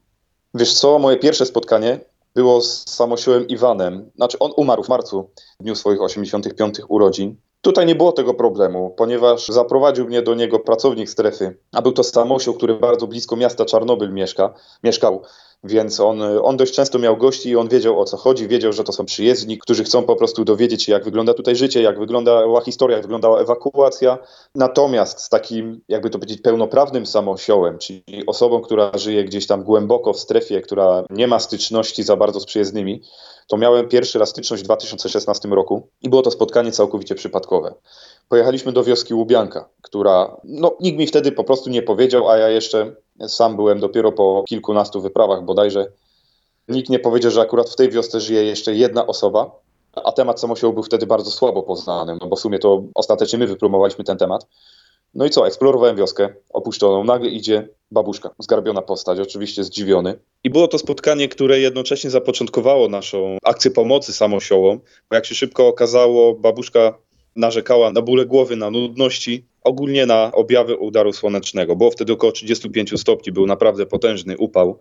[0.54, 1.99] Wiesz co, moje pierwsze spotkanie
[2.36, 4.12] było z samosiołem Iwanem.
[4.15, 7.36] Znaczy on umarł w marcu, w dniu swoich 85 urodzin.
[7.62, 12.04] Tutaj nie było tego problemu, ponieważ zaprowadził mnie do niego pracownik strefy, a był to
[12.04, 15.21] samosioł, który bardzo blisko miasta Czarnobyl mieszka, mieszkał.
[15.65, 18.84] Więc on, on dość często miał gości i on wiedział o co chodzi, wiedział, że
[18.84, 22.62] to są przyjezdni, którzy chcą po prostu dowiedzieć się, jak wygląda tutaj życie, jak wyglądała
[22.62, 24.17] historia, jak wyglądała ewakuacja.
[24.56, 30.13] Natomiast z takim, jakby to powiedzieć, pełnoprawnym samosiołem, czyli osobą, która żyje gdzieś tam głęboko
[30.13, 33.01] w strefie, która nie ma styczności za bardzo z przyjezdnymi,
[33.47, 37.73] to miałem pierwszy raz styczność w 2016 roku i było to spotkanie całkowicie przypadkowe.
[38.30, 42.49] Pojechaliśmy do wioski Łubianka, która, no nikt mi wtedy po prostu nie powiedział, a ja
[42.49, 42.95] jeszcze
[43.28, 45.88] sam byłem dopiero po kilkunastu wyprawach bodajże.
[46.67, 49.51] Nikt nie powiedział, że akurat w tej wiosce żyje jeszcze jedna osoba,
[49.93, 53.47] a temat samosiołu był wtedy bardzo słabo poznany, no bo w sumie to ostatecznie my
[53.47, 54.47] wypromowaliśmy ten temat.
[55.15, 60.19] No i co, eksplorowałem wioskę opuszczoną, nagle idzie babuszka, zgarbiona postać, oczywiście zdziwiony.
[60.43, 65.67] I było to spotkanie, które jednocześnie zapoczątkowało naszą akcję pomocy samosiołom, bo jak się szybko
[65.67, 66.97] okazało, babuszka
[67.36, 71.75] narzekała na bóle głowy, na nudności, ogólnie na objawy udaru słonecznego.
[71.75, 74.80] Było wtedy około 35 stopni, był naprawdę potężny upał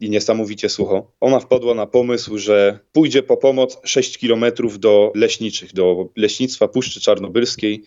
[0.00, 1.12] i niesamowicie sucho.
[1.20, 7.00] Ona wpadła na pomysł, że pójdzie po pomoc 6 kilometrów do leśniczych, do leśnictwa Puszczy
[7.00, 7.84] Czarnobylskiej.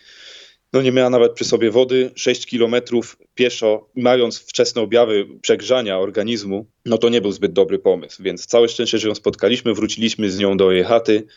[0.74, 6.66] No nie miała nawet przy sobie wody, 6 kilometrów pieszo, mając wczesne objawy przegrzania organizmu,
[6.86, 10.40] no to nie był zbyt dobry pomysł, więc całe szczęście, że ją spotkaliśmy, wróciliśmy z
[10.40, 11.28] nią do jej chaty.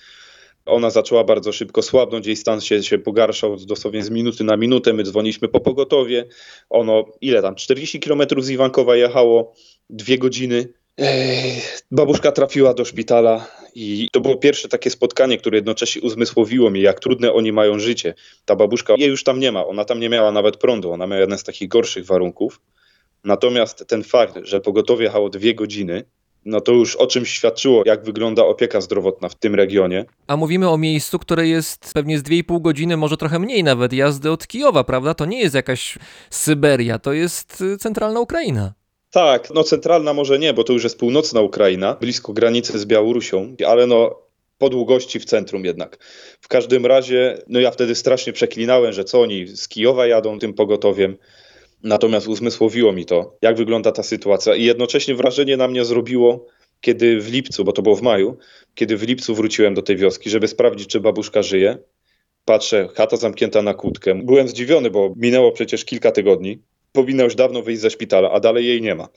[0.67, 4.93] Ona zaczęła bardzo szybko słabnąć, jej stan się, się pogarszał dosłownie z minuty na minutę.
[4.93, 6.25] My dzwoniliśmy po pogotowie.
[6.71, 9.53] Ono, ile tam, 40 kilometrów z Iwankowa jechało,
[9.91, 10.69] dwie godziny.
[10.99, 16.81] Ej, babuszka trafiła do szpitala i to było pierwsze takie spotkanie, które jednocześnie uzmysłowiło mi,
[16.81, 18.15] jak trudne oni mają życie.
[18.45, 21.21] Ta babuszka, jej już tam nie ma, ona tam nie miała nawet prądu, ona miała
[21.21, 22.61] jeden z takich gorszych warunków.
[23.25, 26.05] Natomiast ten fakt, że pogotowie jechało dwie godziny,
[26.45, 30.05] no to już o czymś świadczyło, jak wygląda opieka zdrowotna w tym regionie.
[30.27, 34.31] A mówimy o miejscu, które jest pewnie z 2,5 godziny, może trochę mniej nawet jazdy
[34.31, 35.15] od Kijowa, prawda?
[35.15, 35.99] To nie jest jakaś
[36.31, 38.73] Syberia, to jest y, centralna Ukraina.
[39.11, 43.57] Tak, no centralna może nie, bo to już jest północna Ukraina, blisko granicy z Białorusią,
[43.67, 44.19] ale no
[44.59, 45.99] po długości w centrum jednak.
[46.41, 50.55] W każdym razie, no ja wtedy strasznie przeklinałem, że co oni z Kijowa jadą tym
[50.55, 51.17] pogotowiem.
[51.83, 56.47] Natomiast uzmysłowiło mi to, jak wygląda ta sytuacja i jednocześnie wrażenie na mnie zrobiło,
[56.81, 58.39] kiedy w lipcu, bo to było w maju,
[58.75, 61.79] kiedy w lipcu wróciłem do tej wioski, żeby sprawdzić, czy babuszka żyje.
[62.45, 64.15] Patrzę, chata zamknięta na kłódkę.
[64.15, 66.59] Byłem zdziwiony, bo minęło przecież kilka tygodni.
[66.93, 69.09] Powinna już dawno wyjść ze szpitala, a dalej jej nie ma.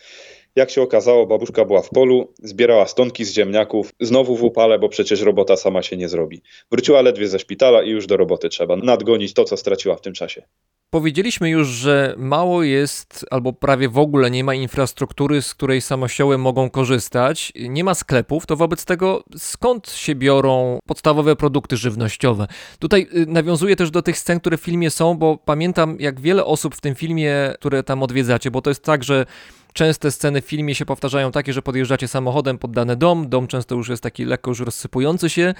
[0.55, 4.89] Jak się okazało, babuszka była w polu, zbierała stonki z ziemniaków, znowu w upale, bo
[4.89, 6.41] przecież robota sama się nie zrobi.
[6.71, 10.13] Wróciła ledwie ze szpitala i już do roboty trzeba nadgonić to, co straciła w tym
[10.13, 10.43] czasie.
[10.89, 16.37] Powiedzieliśmy już, że mało jest, albo prawie w ogóle nie ma infrastruktury, z której samosioły
[16.37, 22.47] mogą korzystać, nie ma sklepów, to wobec tego skąd się biorą podstawowe produkty żywnościowe?
[22.79, 26.45] Tutaj y, nawiązuję też do tych scen, które w filmie są, bo pamiętam, jak wiele
[26.45, 29.25] osób w tym filmie, które tam odwiedzacie, bo to jest tak, że
[29.75, 33.75] Częste sceny w filmie się powtarzają takie, że podjeżdżacie samochodem pod dany dom, dom często
[33.75, 35.53] już jest taki lekko już rozsypujący się,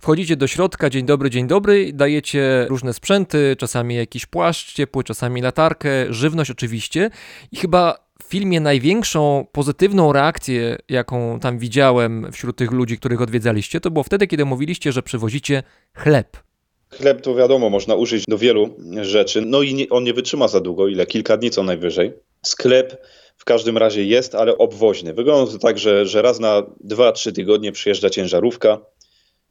[0.00, 5.42] wchodzicie do środka, dzień dobry, dzień dobry, dajecie różne sprzęty, czasami jakiś płaszcz ciepły, czasami
[5.42, 7.10] latarkę, żywność oczywiście
[7.52, 13.80] i chyba w filmie największą pozytywną reakcję, jaką tam widziałem wśród tych ludzi, których odwiedzaliście,
[13.80, 15.62] to było wtedy, kiedy mówiliście, że przywozicie
[15.94, 16.36] chleb.
[16.90, 20.60] Chleb to wiadomo, można użyć do wielu rzeczy, no i nie, on nie wytrzyma za
[20.60, 21.06] długo, ile?
[21.06, 22.12] Kilka dni co najwyżej.
[22.42, 23.02] Sklep
[23.38, 25.14] w każdym razie jest, ale obwoźny.
[25.14, 28.78] Wygląda to tak, że, że raz na 2-3 tygodnie przyjeżdża ciężarówka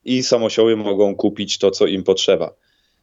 [0.06, 2.54] i samosioły mogą kupić to, co im potrzeba.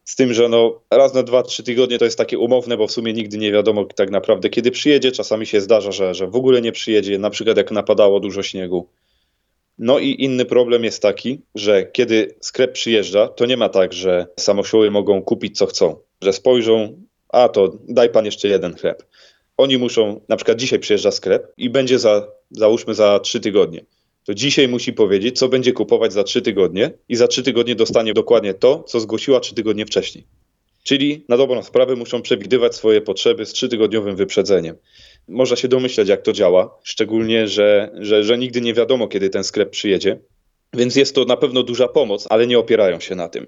[0.03, 3.13] Z tym, że no, raz na 2-3 tygodnie to jest takie umowne, bo w sumie
[3.13, 5.11] nigdy nie wiadomo tak naprawdę kiedy przyjedzie.
[5.11, 8.87] Czasami się zdarza, że, że w ogóle nie przyjedzie, na przykład jak napadało dużo śniegu.
[9.77, 14.27] No i inny problem jest taki, że kiedy sklep przyjeżdża, to nie ma tak, że
[14.39, 15.95] samosioły mogą kupić co chcą.
[16.21, 19.03] Że spojrzą, a to daj pan jeszcze jeden chleb
[19.57, 23.85] oni muszą, na przykład dzisiaj przyjeżdża sklep i będzie za, załóżmy za trzy tygodnie.
[24.25, 28.13] To dzisiaj musi powiedzieć, co będzie kupować za trzy tygodnie i za trzy tygodnie dostanie
[28.13, 30.25] dokładnie to, co zgłosiła trzy tygodnie wcześniej.
[30.83, 34.75] Czyli na dobrą sprawę muszą przewidywać swoje potrzeby z trzytygodniowym wyprzedzeniem.
[35.27, 39.43] Można się domyśleć, jak to działa, szczególnie, że, że, że nigdy nie wiadomo, kiedy ten
[39.43, 40.19] sklep przyjedzie.
[40.73, 43.47] Więc jest to na pewno duża pomoc, ale nie opierają się na tym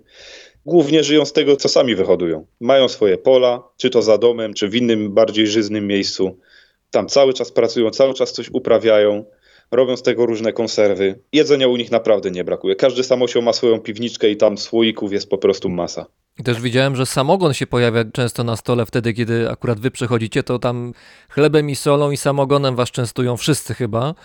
[0.67, 2.45] głównie żyją z tego, co sami wyhodują.
[2.59, 6.39] Mają swoje pola, czy to za domem, czy w innym, bardziej żyznym miejscu.
[6.91, 9.25] Tam cały czas pracują, cały czas coś uprawiają,
[9.71, 11.19] robią z tego różne konserwy.
[11.33, 12.75] Jedzenia u nich naprawdę nie brakuje.
[12.75, 16.05] Każdy samosioł ma swoją piwniczkę i tam słoików jest po prostu masa.
[16.39, 20.43] I też widziałem, że samogon się pojawia często na stole wtedy, kiedy akurat wy przychodzicie,
[20.43, 20.93] to tam
[21.29, 24.15] chlebem i solą i samogonem was częstują wszyscy chyba,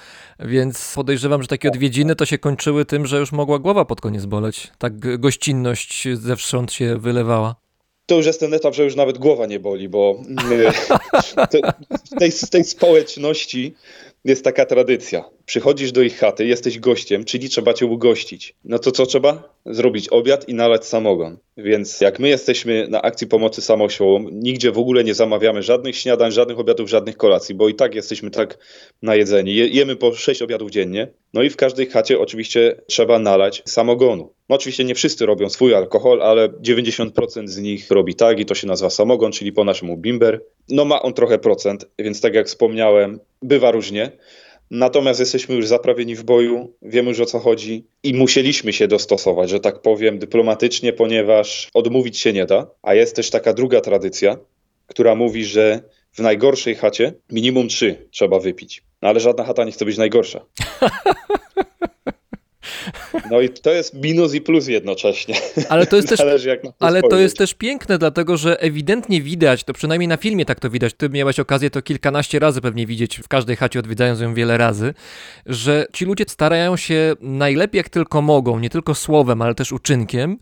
[0.40, 4.26] więc podejrzewam, że takie odwiedziny to się kończyły tym, że już mogła głowa pod koniec
[4.26, 4.70] boleć.
[4.78, 7.54] Tak gościnność zewsząd się wylewała.
[8.06, 10.14] To już jest ten etap, że już nawet głowa nie boli, bo
[12.06, 13.74] w tej, tej społeczności
[14.24, 15.24] jest taka tradycja.
[15.46, 18.54] Przychodzisz do ich chaty, jesteś gościem, czyli trzeba cię ugościć.
[18.64, 19.54] No to co trzeba?
[19.66, 21.38] Zrobić obiad i nalać samogon.
[21.56, 26.32] Więc jak my jesteśmy na akcji pomocy samosiołom, nigdzie w ogóle nie zamawiamy żadnych śniadań,
[26.32, 28.58] żadnych obiadów, żadnych kolacji, bo i tak jesteśmy tak
[29.02, 29.54] najedzeni.
[29.54, 31.08] Je, jemy po 6 obiadów dziennie.
[31.34, 34.32] No i w każdej chacie oczywiście trzeba nalać samogonu.
[34.48, 38.54] No oczywiście nie wszyscy robią swój alkohol, ale 90% z nich robi tak i to
[38.54, 40.40] się nazywa samogon, czyli po naszemu bimber.
[40.68, 44.12] No ma on trochę procent, więc tak jak wspomniałem, bywa różnie.
[44.70, 49.50] Natomiast jesteśmy już zaprawieni w boju, wiemy już o co chodzi i musieliśmy się dostosować,
[49.50, 52.66] że tak powiem, dyplomatycznie, ponieważ odmówić się nie da.
[52.82, 54.36] A jest też taka druga tradycja,
[54.86, 55.80] która mówi, że
[56.12, 58.82] w najgorszej chacie minimum trzy trzeba wypić.
[59.02, 60.40] No ale żadna chata nie chce być najgorsza.
[63.30, 65.34] No i to jest minus i plus jednocześnie.
[65.68, 69.72] Ale to jest też, to ale to jest też piękne, dlatego że ewidentnie widać, to
[69.72, 73.28] przynajmniej na filmie tak to widać, ty miałeś okazję to kilkanaście razy pewnie widzieć, w
[73.28, 74.94] każdej chacie odwiedzając ją wiele razy,
[75.46, 80.38] że ci ludzie starają się najlepiej jak tylko mogą, nie tylko słowem, ale też uczynkiem,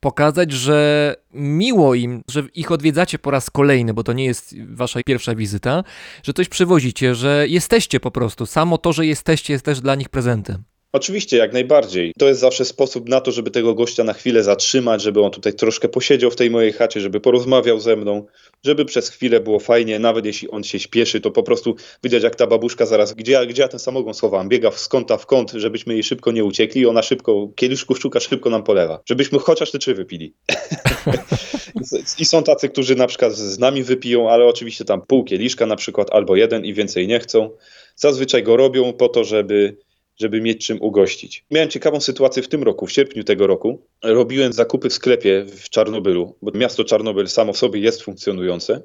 [0.00, 5.00] pokazać, że miło im, że ich odwiedzacie po raz kolejny, bo to nie jest wasza
[5.06, 5.84] pierwsza wizyta,
[6.22, 8.46] że coś przywozicie, że jesteście po prostu.
[8.46, 10.62] Samo to, że jesteście, jest też dla nich prezentem.
[10.92, 12.12] Oczywiście, jak najbardziej.
[12.18, 15.54] To jest zawsze sposób na to, żeby tego gościa na chwilę zatrzymać, żeby on tutaj
[15.54, 18.26] troszkę posiedział w tej mojej chacie, żeby porozmawiał ze mną,
[18.64, 22.36] żeby przez chwilę było fajnie, nawet jeśli on się śpieszy, to po prostu widać jak
[22.36, 25.92] ta babuszka zaraz, gdzie gdzie ja ten samogon schowam, biega z kąta w kąt, żebyśmy
[25.92, 29.94] jej szybko nie uciekli, ona szybko, kieliszków szuka, szybko nam polewa, żebyśmy chociaż te trzy
[29.94, 30.34] wypili.
[32.18, 35.76] I są tacy, którzy na przykład z nami wypiją, ale oczywiście tam pół kieliszka na
[35.76, 37.50] przykład, albo jeden i więcej nie chcą.
[37.96, 39.76] Zazwyczaj go robią po to, żeby
[40.20, 41.44] żeby mieć czym ugościć.
[41.50, 43.82] Miałem ciekawą sytuację w tym roku, w sierpniu tego roku.
[44.02, 48.82] Robiłem zakupy w sklepie w Czarnobylu, bo miasto Czarnobyl samo w sobie jest funkcjonujące.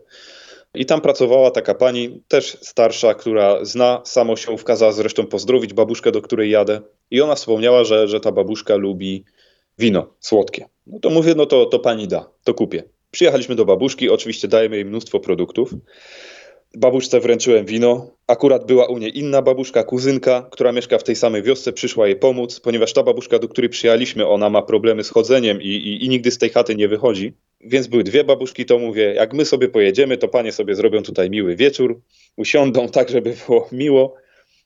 [0.75, 6.21] I tam pracowała taka pani, też starsza, która zna samosią, kazała zresztą pozdrowić babuszkę, do
[6.21, 6.81] której jadę.
[7.11, 9.25] I ona wspomniała, że, że ta babuszka lubi
[9.79, 10.65] wino słodkie.
[10.87, 12.83] No to mówię, no to, to pani da, to kupię.
[13.11, 15.73] Przyjechaliśmy do babuszki, oczywiście dajemy jej mnóstwo produktów.
[16.77, 18.11] Babuszce wręczyłem wino.
[18.27, 22.15] Akurat była u niej inna babuszka, kuzynka, która mieszka w tej samej wiosce, przyszła jej
[22.15, 26.09] pomóc, ponieważ ta babuszka, do której przyjechaliśmy, ona ma problemy z chodzeniem i, i, i
[26.09, 27.33] nigdy z tej chaty nie wychodzi.
[27.61, 31.29] Więc były dwie babuszki, to mówię, jak my sobie pojedziemy, to panie sobie zrobią tutaj
[31.29, 32.01] miły wieczór,
[32.35, 34.15] usiądą tak, żeby było miło.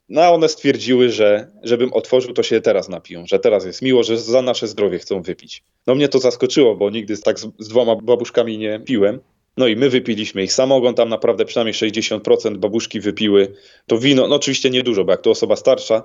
[0.10, 4.03] No a one stwierdziły, że żebym otworzył, to się teraz napiją, że teraz jest miło,
[4.03, 5.64] że za nasze zdrowie chcą wypić.
[5.88, 9.20] No mnie to zaskoczyło, bo nigdy tak z, z dwoma babuszkami nie piłem.
[9.60, 13.53] No i my wypiliśmy ich samogon, tam naprawdę przynajmniej 60% babuszki wypiły.
[13.88, 16.03] To wino, no oczywiście niedużo, bo jak to osoba starsza,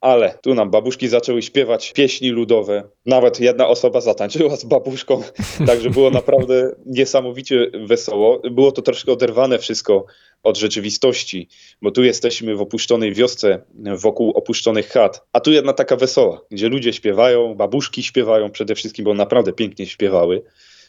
[0.00, 2.88] ale tu nam babuszki zaczęły śpiewać pieśni ludowe.
[3.06, 5.22] Nawet jedna osoba zatańczyła z babuszką,
[5.66, 8.40] także było naprawdę niesamowicie wesoło.
[8.50, 10.04] Było to troszkę oderwane wszystko
[10.42, 11.48] od rzeczywistości,
[11.82, 13.62] bo tu jesteśmy w opuszczonej wiosce,
[13.96, 19.04] wokół opuszczonych chat, a tu jedna taka wesoła, gdzie ludzie śpiewają, babuszki śpiewają przede wszystkim,
[19.04, 20.42] bo naprawdę pięknie śpiewały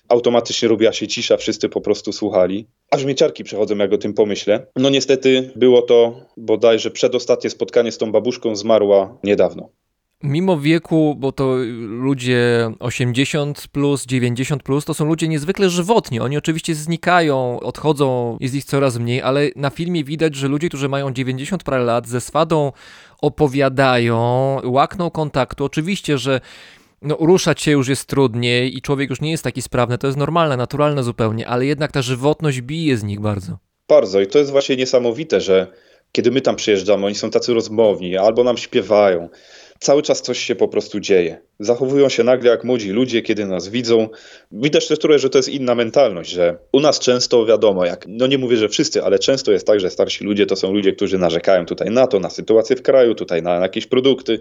[0.10, 2.68] automatycznie robiła się cisza, wszyscy po prostu słuchali.
[2.92, 4.68] Aż mnie ciarki przechodzą, jak o tym pomyślę.
[4.76, 9.70] No niestety było to bodajże przedostatnie spotkanie z tą babuszką zmarła niedawno.
[10.24, 16.20] Mimo wieku, bo to ludzie 80 plus, 90 plus, to są ludzie niezwykle żywotni.
[16.20, 20.90] Oni oczywiście znikają, odchodzą, jest ich coraz mniej, ale na filmie widać, że ludzie, którzy
[20.90, 22.72] mają 90 parę lat, ze swadą
[23.22, 24.18] opowiadają,
[24.64, 25.66] łakną kontaktu.
[25.66, 26.42] Oczywiście, że
[27.02, 30.20] no, ruszać się już jest trudniej i człowiek już nie jest taki sprawny, to jest
[30.20, 33.58] normalne, naturalne zupełnie, ale jednak ta żywotność bije z nich bardzo.
[33.88, 35.68] Bardzo i to jest właśnie niesamowite, że
[36.12, 39.30] kiedy my tam przyjeżdżamy, oni są tacy rozmowni, albo nam śpiewają.
[39.80, 41.42] Cały czas coś się po prostu dzieje.
[41.60, 44.10] Zachowują się nagle jak młodzi ludzie, kiedy nas widzą.
[44.52, 48.28] Widać też trochę, że to jest inna mentalność, że u nas często wiadomo, jak, no
[48.28, 51.18] nie mówię, że wszyscy, ale często jest tak, że starsi ludzie to są ludzie, którzy
[51.18, 54.40] narzekają tutaj na to, na sytuację w kraju, tutaj na jakieś produkty.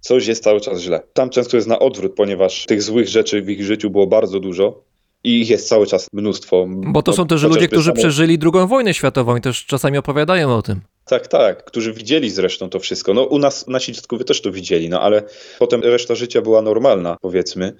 [0.00, 1.00] Coś jest cały czas źle.
[1.12, 4.89] Tam często jest na odwrót, ponieważ tych złych rzeczy w ich życiu było bardzo dużo
[5.24, 6.66] i ich jest cały czas mnóstwo.
[6.68, 10.56] Bo to są też ludzie, którzy samo- przeżyli drugą wojnę światową i też czasami opowiadają
[10.56, 10.80] o tym.
[11.04, 13.14] Tak, tak, którzy widzieli zresztą to wszystko.
[13.14, 15.22] No u nas, nasi dziadkowie też to widzieli, no ale
[15.58, 17.76] potem reszta życia była normalna, powiedzmy.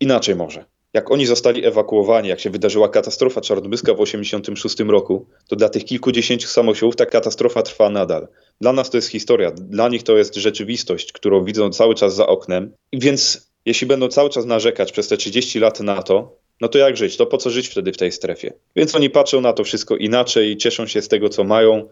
[0.00, 0.64] Inaczej może.
[0.94, 5.84] Jak oni zostali ewakuowani, jak się wydarzyła katastrofa czarnobylska w 1986 roku, to dla tych
[5.84, 8.28] kilkudziesięciu samosiłów ta katastrofa trwa nadal.
[8.60, 12.26] Dla nas to jest historia, dla nich to jest rzeczywistość, którą widzą cały czas za
[12.26, 12.72] oknem.
[12.92, 16.78] I Więc jeśli będą cały czas narzekać przez te 30 lat na to, no to
[16.78, 17.16] jak żyć?
[17.16, 18.52] To po co żyć wtedy w tej strefie?
[18.76, 21.88] Więc oni patrzą na to wszystko inaczej i cieszą się z tego, co mają.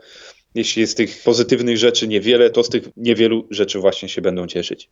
[0.55, 4.91] Jeśli jest tych pozytywnych rzeczy niewiele, to z tych niewielu rzeczy właśnie się będą cieszyć.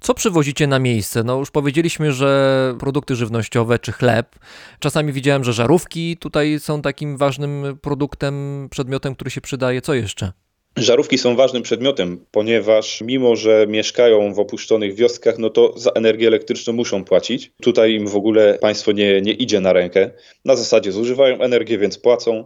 [0.00, 1.24] Co przywozicie na miejsce?
[1.24, 4.36] No już powiedzieliśmy, że produkty żywnościowe czy chleb.
[4.78, 9.80] Czasami widziałem, że żarówki tutaj są takim ważnym produktem, przedmiotem, który się przydaje.
[9.80, 10.32] Co jeszcze?
[10.76, 16.26] Żarówki są ważnym przedmiotem, ponieważ mimo, że mieszkają w opuszczonych wioskach, no to za energię
[16.26, 17.52] elektryczną muszą płacić.
[17.62, 20.10] Tutaj im w ogóle państwo nie, nie idzie na rękę.
[20.44, 22.44] Na zasadzie zużywają energię, więc płacą.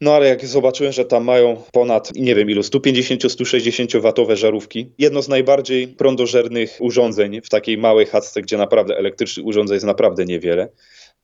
[0.00, 5.22] No ale jak zobaczyłem, że tam mają ponad, nie wiem ilu, 150-160 watowe żarówki, jedno
[5.22, 10.68] z najbardziej prądożernych urządzeń w takiej małej chatce, gdzie naprawdę elektrycznych urządzeń jest naprawdę niewiele.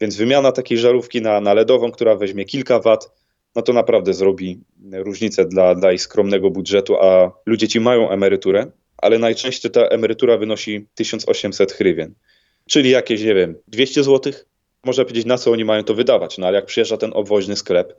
[0.01, 3.11] Więc wymiana takiej żarówki na, na LEDową, która weźmie kilka wat,
[3.57, 4.61] no to naprawdę zrobi
[4.93, 10.39] różnicę dla, dla ich skromnego budżetu, a ludzie ci mają emeryturę, ale najczęściej ta emerytura
[10.39, 12.15] wynosi 1800 hrywien,
[12.69, 14.33] czyli jakieś, nie wiem, 200 zł.
[14.85, 17.97] Można powiedzieć, na co oni mają to wydawać, no ale jak przyjeżdża ten obwoźny sklep,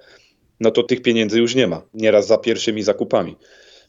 [0.59, 3.35] no to tych pieniędzy już nie ma, nieraz za pierwszymi zakupami.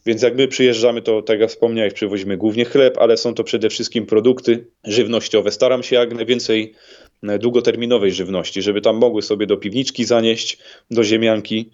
[0.05, 3.69] Więc jak my przyjeżdżamy, to tak jak wspomniałeś, przywozimy głównie chleb, ale są to przede
[3.69, 5.51] wszystkim produkty żywnościowe.
[5.51, 6.73] Staram się jak najwięcej
[7.23, 10.57] długoterminowej żywności, żeby tam mogły sobie do piwniczki zanieść,
[10.91, 11.69] do ziemianki.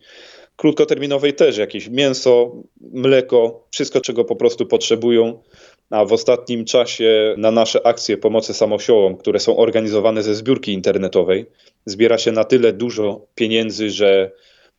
[0.55, 5.43] Krótkoterminowej też jakieś mięso, mleko, wszystko czego po prostu potrzebują.
[5.89, 11.45] A w ostatnim czasie na nasze akcje pomocy samosiołom, które są organizowane ze zbiórki internetowej,
[11.85, 14.31] zbiera się na tyle dużo pieniędzy, że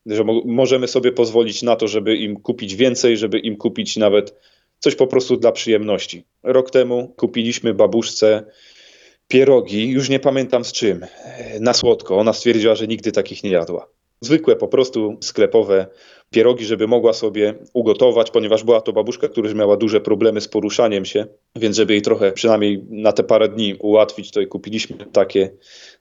[0.06, 4.34] że mo- możemy sobie pozwolić na to, żeby im kupić więcej, żeby im kupić nawet
[4.78, 6.24] coś po prostu dla przyjemności.
[6.42, 8.44] Rok temu kupiliśmy babuszce
[9.28, 11.06] pierogi, już nie pamiętam z czym,
[11.60, 12.18] na słodko.
[12.18, 13.88] Ona stwierdziła, że nigdy takich nie jadła.
[14.20, 15.86] Zwykłe, po prostu sklepowe
[16.30, 21.04] pierogi, żeby mogła sobie ugotować, ponieważ była to babuszka, która miała duże problemy z poruszaniem
[21.04, 25.50] się, więc żeby jej trochę przynajmniej na te parę dni ułatwić, to jej kupiliśmy takie.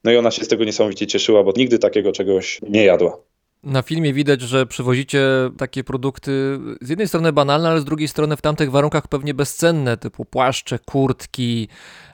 [0.03, 3.21] No i ona się z tego niesamowicie cieszyła, bo nigdy takiego czegoś nie jadła.
[3.65, 5.21] Na filmie widać, że przywozicie
[5.57, 9.97] takie produkty z jednej strony banalne, ale z drugiej strony w tamtych warunkach pewnie bezcenne,
[9.97, 11.67] typu płaszcze, kurtki,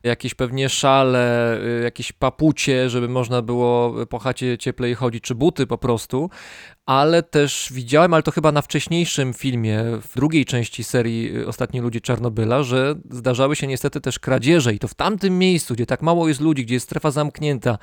[0.04, 5.68] jakieś pewnie szale, y, jakieś papucie, żeby można było po chacie cieplej chodzić, czy buty
[5.68, 6.30] po prostu.
[6.86, 11.80] Ale też widziałem, ale to chyba na wcześniejszym filmie, w drugiej części serii y, Ostatni
[11.80, 16.02] Ludzie Czarnobyla, że zdarzały się niestety też kradzieże i to w tamtym miejscu, gdzie tak
[16.02, 17.78] mało jest ludzi, gdzie jest strefa zamknięta,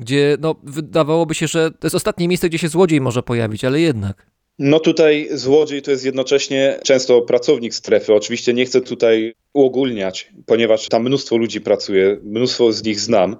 [0.00, 3.80] gdzie no, wydawałoby się, że to jest ostatnie miejsce, gdzie się złodziej może pojawić, ale
[3.80, 4.26] jednak.
[4.58, 8.14] No tutaj złodziej to jest jednocześnie często pracownik strefy.
[8.14, 13.36] Oczywiście nie chcę tutaj uogólniać, ponieważ tam mnóstwo ludzi pracuje, mnóstwo z nich znam.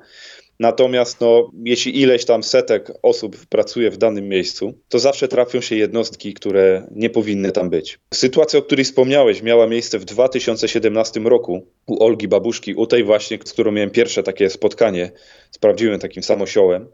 [0.61, 5.77] Natomiast no, jeśli ileś tam setek osób pracuje w danym miejscu, to zawsze trafią się
[5.77, 7.99] jednostki, które nie powinny tam być.
[8.15, 13.39] Sytuacja, o której wspomniałeś, miała miejsce w 2017 roku u Olgi Babuszki, u tej właśnie,
[13.45, 15.13] z którą miałem pierwsze takie spotkanie
[15.51, 16.89] z prawdziwym takim samosiołem.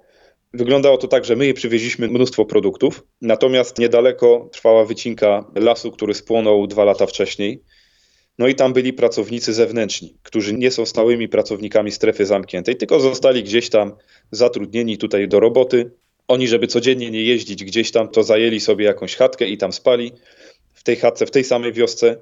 [0.54, 6.14] Wyglądało to tak, że my jej przywieźliśmy mnóstwo produktów, natomiast niedaleko trwała wycinka lasu, który
[6.14, 7.62] spłonął dwa lata wcześniej.
[8.38, 13.42] No i tam byli pracownicy zewnętrzni, którzy nie są stałymi pracownikami strefy zamkniętej, tylko zostali
[13.42, 13.92] gdzieś tam
[14.30, 15.90] zatrudnieni tutaj do roboty.
[16.28, 20.12] Oni, żeby codziennie nie jeździć gdzieś tam, to zajęli sobie jakąś chatkę i tam spali
[20.74, 22.16] w tej chatce, w tej samej wiosce.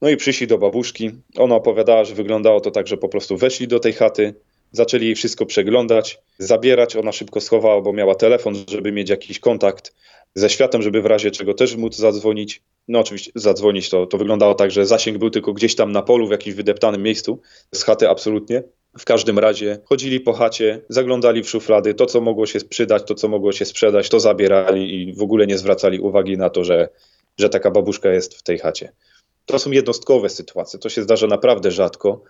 [0.00, 1.10] No i przyszli do babuszki.
[1.36, 4.34] Ona opowiadała, że wyglądało to tak, że po prostu weszli do tej chaty,
[4.72, 6.96] zaczęli jej wszystko przeglądać, zabierać.
[6.96, 9.94] Ona szybko schowała, bo miała telefon, żeby mieć jakiś kontakt
[10.34, 12.62] ze światem, żeby w razie czego też móc zadzwonić.
[12.88, 16.28] No oczywiście zadzwonić to, to wyglądało tak, że zasięg był tylko gdzieś tam na polu,
[16.28, 17.40] w jakimś wydeptanym miejscu,
[17.74, 18.62] z chaty absolutnie.
[18.98, 23.14] W każdym razie chodzili po chacie, zaglądali w szuflady, to co mogło się przydać, to
[23.14, 26.88] co mogło się sprzedać, to zabierali i w ogóle nie zwracali uwagi na to, że,
[27.38, 28.92] że taka babuszka jest w tej chacie.
[29.46, 32.22] To są jednostkowe sytuacje, to się zdarza naprawdę rzadko,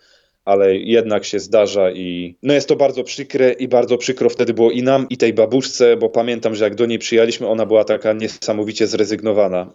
[0.44, 4.70] ale jednak się zdarza i no jest to bardzo przykre i bardzo przykro wtedy było
[4.70, 8.12] i nam, i tej babuszce, bo pamiętam, że jak do niej przyjechaliśmy, ona była taka
[8.12, 9.72] niesamowicie zrezygnowana.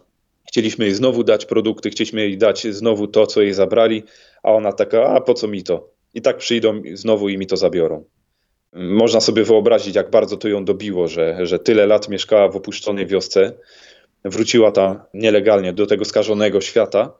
[0.48, 4.02] Chcieliśmy jej znowu dać produkty, chcieliśmy jej dać znowu to, co jej zabrali,
[4.42, 5.90] a ona taka, a po co mi to?
[6.14, 8.04] I tak przyjdą znowu i mi to zabiorą.
[8.72, 13.06] Można sobie wyobrazić, jak bardzo to ją dobiło, że, że tyle lat mieszkała w opuszczonej
[13.06, 13.52] wiosce,
[14.24, 17.18] wróciła tam nielegalnie do tego skażonego świata,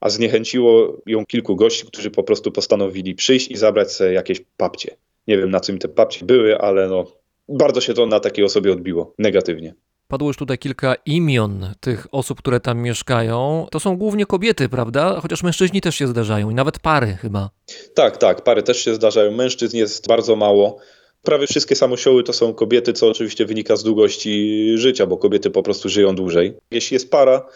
[0.00, 4.96] a zniechęciło ją kilku gości, którzy po prostu postanowili przyjść i zabrać sobie jakieś papcie.
[5.28, 7.04] Nie wiem, na czym te papcie były, ale no,
[7.48, 9.74] bardzo się to na takiej osobie odbiło negatywnie.
[10.10, 13.66] Padło już tutaj kilka imion tych osób, które tam mieszkają.
[13.70, 15.20] To są głównie kobiety, prawda?
[15.20, 17.50] Chociaż mężczyźni też się zdarzają i nawet pary chyba.
[17.94, 19.30] Tak, tak, pary też się zdarzają.
[19.30, 20.78] Mężczyzn jest bardzo mało.
[21.22, 25.62] Prawie wszystkie samosioły to są kobiety, co oczywiście wynika z długości życia, bo kobiety po
[25.62, 26.54] prostu żyją dłużej.
[26.70, 27.46] Jeśli jest para,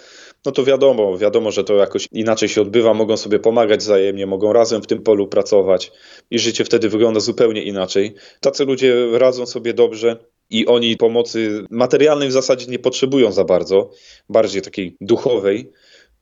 [0.46, 4.52] no to wiadomo, wiadomo, że to jakoś inaczej się odbywa, mogą sobie pomagać wzajemnie, mogą
[4.52, 5.92] razem w tym polu pracować
[6.30, 8.14] i życie wtedy wygląda zupełnie inaczej.
[8.40, 10.16] Tacy ludzie radzą sobie dobrze
[10.50, 13.90] i oni pomocy materialnej w zasadzie nie potrzebują za bardzo,
[14.28, 15.72] bardziej takiej duchowej.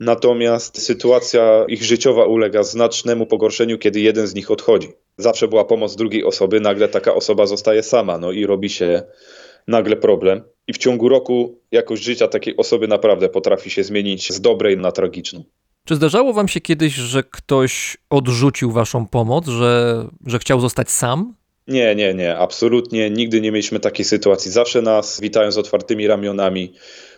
[0.00, 4.88] Natomiast sytuacja ich życiowa ulega znacznemu pogorszeniu, kiedy jeden z nich odchodzi.
[5.16, 9.02] Zawsze była pomoc drugiej osoby, nagle taka osoba zostaje sama, no i robi się
[9.68, 10.42] nagle problem.
[10.66, 14.92] I w ciągu roku jakość życia takiej osoby naprawdę potrafi się zmienić z dobrej na
[14.92, 15.44] tragiczną.
[15.84, 21.34] Czy zdarzało wam się kiedyś, że ktoś odrzucił waszą pomoc, że, że chciał zostać sam?
[21.68, 23.10] Nie, nie, nie, absolutnie.
[23.10, 24.50] Nigdy nie mieliśmy takiej sytuacji.
[24.50, 26.72] Zawsze nas witają z otwartymi ramionami.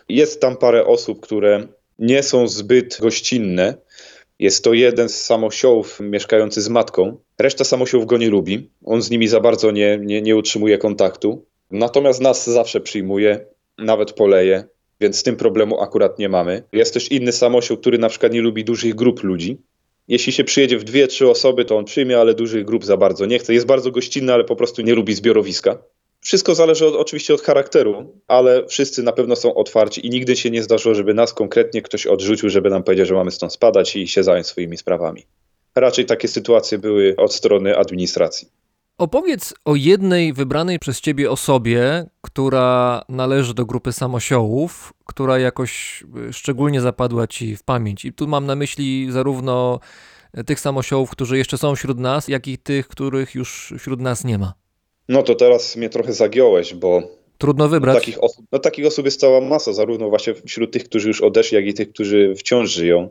[0.09, 1.67] Jest tam parę osób, które
[1.99, 3.77] nie są zbyt gościnne.
[4.39, 7.17] Jest to jeden z samosiołów mieszkający z matką.
[7.39, 8.69] Reszta samosiołów go nie lubi.
[8.85, 11.45] On z nimi za bardzo nie, nie, nie utrzymuje kontaktu.
[11.71, 13.45] Natomiast nas zawsze przyjmuje,
[13.77, 14.63] nawet poleje,
[15.01, 16.63] więc z tym problemu akurat nie mamy.
[16.73, 19.57] Jest też inny samosioł, który na przykład nie lubi dużych grup ludzi.
[20.07, 23.25] Jeśli się przyjedzie w dwie, trzy osoby, to on przyjmie, ale dużych grup za bardzo
[23.25, 23.53] nie chce.
[23.53, 25.77] Jest bardzo gościnny, ale po prostu nie lubi zbiorowiska.
[26.21, 30.51] Wszystko zależy od, oczywiście od charakteru, ale wszyscy na pewno są otwarci i nigdy się
[30.51, 34.07] nie zdarzyło, żeby nas konkretnie ktoś odrzucił, żeby nam powiedział, że mamy stąd spadać i
[34.07, 35.25] się zająć swoimi sprawami.
[35.75, 38.47] Raczej takie sytuacje były od strony administracji.
[38.97, 46.33] Opowiedz o jednej wybranej przez ciebie osobie, która należy do grupy samosiołów, która jakoś y,
[46.33, 48.05] szczególnie zapadła ci w pamięć.
[48.05, 49.79] I tu mam na myśli zarówno
[50.45, 54.37] tych samosiołów, którzy jeszcze są wśród nas, jak i tych, których już wśród nas nie
[54.37, 54.53] ma.
[55.09, 57.03] No to teraz mnie trochę zagiąłeś, bo
[57.37, 57.95] Trudno wybrać.
[57.95, 61.55] takich osób, no, takich osób jest cała masa, zarówno właśnie wśród tych, którzy już odeszli,
[61.55, 63.09] jak i tych, którzy wciąż żyją.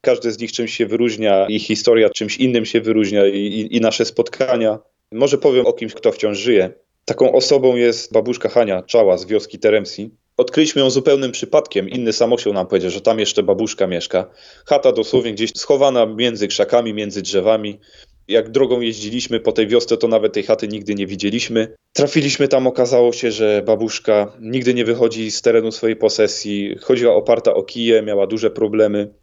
[0.00, 3.80] Każdy z nich czymś się wyróżnia, ich historia czymś innym się wyróżnia i, i, i
[3.80, 4.78] nasze spotkania.
[5.14, 6.70] Może powiem o kimś, kto wciąż żyje.
[7.04, 10.10] Taką osobą jest babuszka Hania Czała z wioski Teremsi.
[10.36, 11.88] Odkryliśmy ją zupełnym przypadkiem.
[11.88, 14.30] Inny samosioł nam powiedział, że tam jeszcze babuszka mieszka.
[14.66, 17.80] Chata dosłownie gdzieś schowana między krzakami, między drzewami.
[18.28, 21.74] Jak drogą jeździliśmy po tej wiosce, to nawet tej chaty nigdy nie widzieliśmy.
[21.92, 27.54] Trafiliśmy tam, okazało się, że babuszka nigdy nie wychodzi z terenu swojej posesji, chodziła oparta
[27.54, 29.14] o kije, miała duże problemy.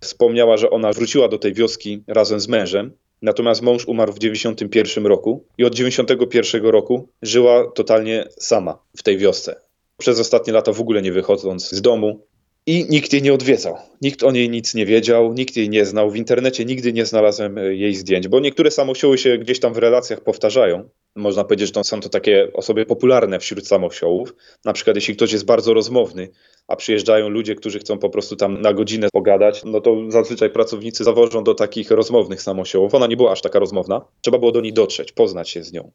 [0.00, 2.92] Wspomniała, że ona wróciła do tej wioski razem z mężem,
[3.24, 9.18] natomiast mąż umarł w 91 roku i od 91 roku żyła totalnie sama w tej
[9.18, 9.60] wiosce.
[9.98, 12.26] Przez ostatnie lata w ogóle nie wychodząc z domu,
[12.66, 13.76] i nikt jej nie odwiedzał.
[14.02, 16.10] Nikt o niej nic nie wiedział, nikt jej nie znał.
[16.10, 19.78] W internecie nigdy nie znalazłem e, jej zdjęć, bo niektóre samosioły się gdzieś tam w
[19.78, 20.88] relacjach powtarzają.
[21.16, 24.34] Można powiedzieć, że to są to takie osoby popularne wśród samosiołów.
[24.64, 26.28] Na przykład, jeśli ktoś jest bardzo rozmowny,
[26.68, 31.04] a przyjeżdżają ludzie, którzy chcą po prostu tam na godzinę pogadać, no to zazwyczaj pracownicy
[31.04, 32.94] zawożą do takich rozmownych samosiołów.
[32.94, 34.00] Ona nie była aż taka rozmowna.
[34.20, 35.90] Trzeba było do niej dotrzeć, poznać się z nią.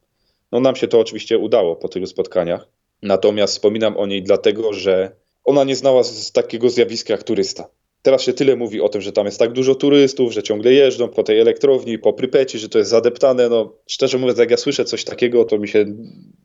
[0.51, 2.67] No nam się to oczywiście udało po tylu spotkaniach.
[3.01, 5.11] Natomiast wspominam o niej dlatego, że
[5.43, 7.67] ona nie znała z, takiego zjawiska jak turysta.
[8.01, 11.07] Teraz się tyle mówi o tym, że tam jest tak dużo turystów, że ciągle jeżdżą
[11.07, 13.49] po tej elektrowni, po Prypeci, że to jest zadeptane.
[13.49, 15.85] No, szczerze mówiąc, jak ja słyszę coś takiego, to mi się,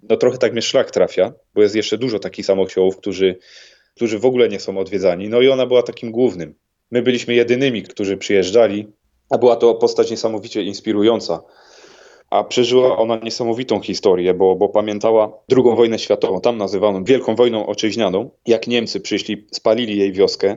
[0.03, 3.39] no trochę tak mnie szlak trafia, bo jest jeszcze dużo takich samochołów, którzy,
[3.95, 5.29] którzy w ogóle nie są odwiedzani.
[5.29, 6.55] No i ona była takim głównym.
[6.91, 8.87] My byliśmy jedynymi, którzy przyjeżdżali,
[9.31, 11.43] a była to postać niesamowicie inspirująca
[12.35, 17.67] a przeżyła ona niesamowitą historię, bo, bo pamiętała II wojnę światową, tam nazywaną Wielką Wojną
[17.67, 20.57] Ojczyźnianą, jak Niemcy przyszli, spalili jej wioskę.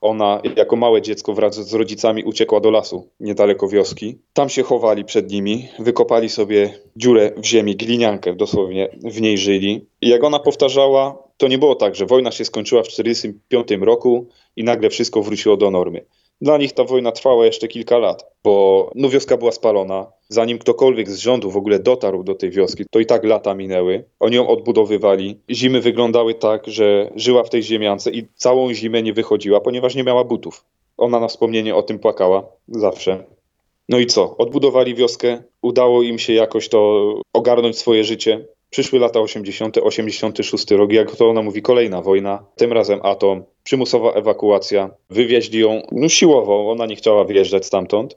[0.00, 4.18] Ona jako małe dziecko wraz z rodzicami uciekła do lasu niedaleko wioski.
[4.32, 9.86] Tam się chowali przed nimi, wykopali sobie dziurę w ziemi, gliniankę dosłownie, w niej żyli.
[10.00, 14.26] I jak ona powtarzała, to nie było tak, że wojna się skończyła w 1945 roku
[14.56, 16.04] i nagle wszystko wróciło do normy.
[16.40, 20.06] Dla nich ta wojna trwała jeszcze kilka lat, bo no, wioska była spalona.
[20.28, 24.04] Zanim ktokolwiek z rządu w ogóle dotarł do tej wioski, to i tak lata minęły.
[24.20, 25.40] Oni ją odbudowywali.
[25.50, 30.04] Zimy wyglądały tak, że żyła w tej ziemiance i całą zimę nie wychodziła, ponieważ nie
[30.04, 30.64] miała butów.
[30.96, 33.24] Ona na wspomnienie o tym płakała zawsze.
[33.88, 34.36] No i co?
[34.36, 38.46] Odbudowali wioskę, udało im się jakoś to ogarnąć swoje życie.
[38.74, 44.12] Przyszły lata 80., 86 rok, jak to ona mówi, kolejna wojna, tym razem atom, przymusowa
[44.12, 48.16] ewakuacja, wywieźli ją no, siłowo, ona nie chciała wyjeżdżać stamtąd.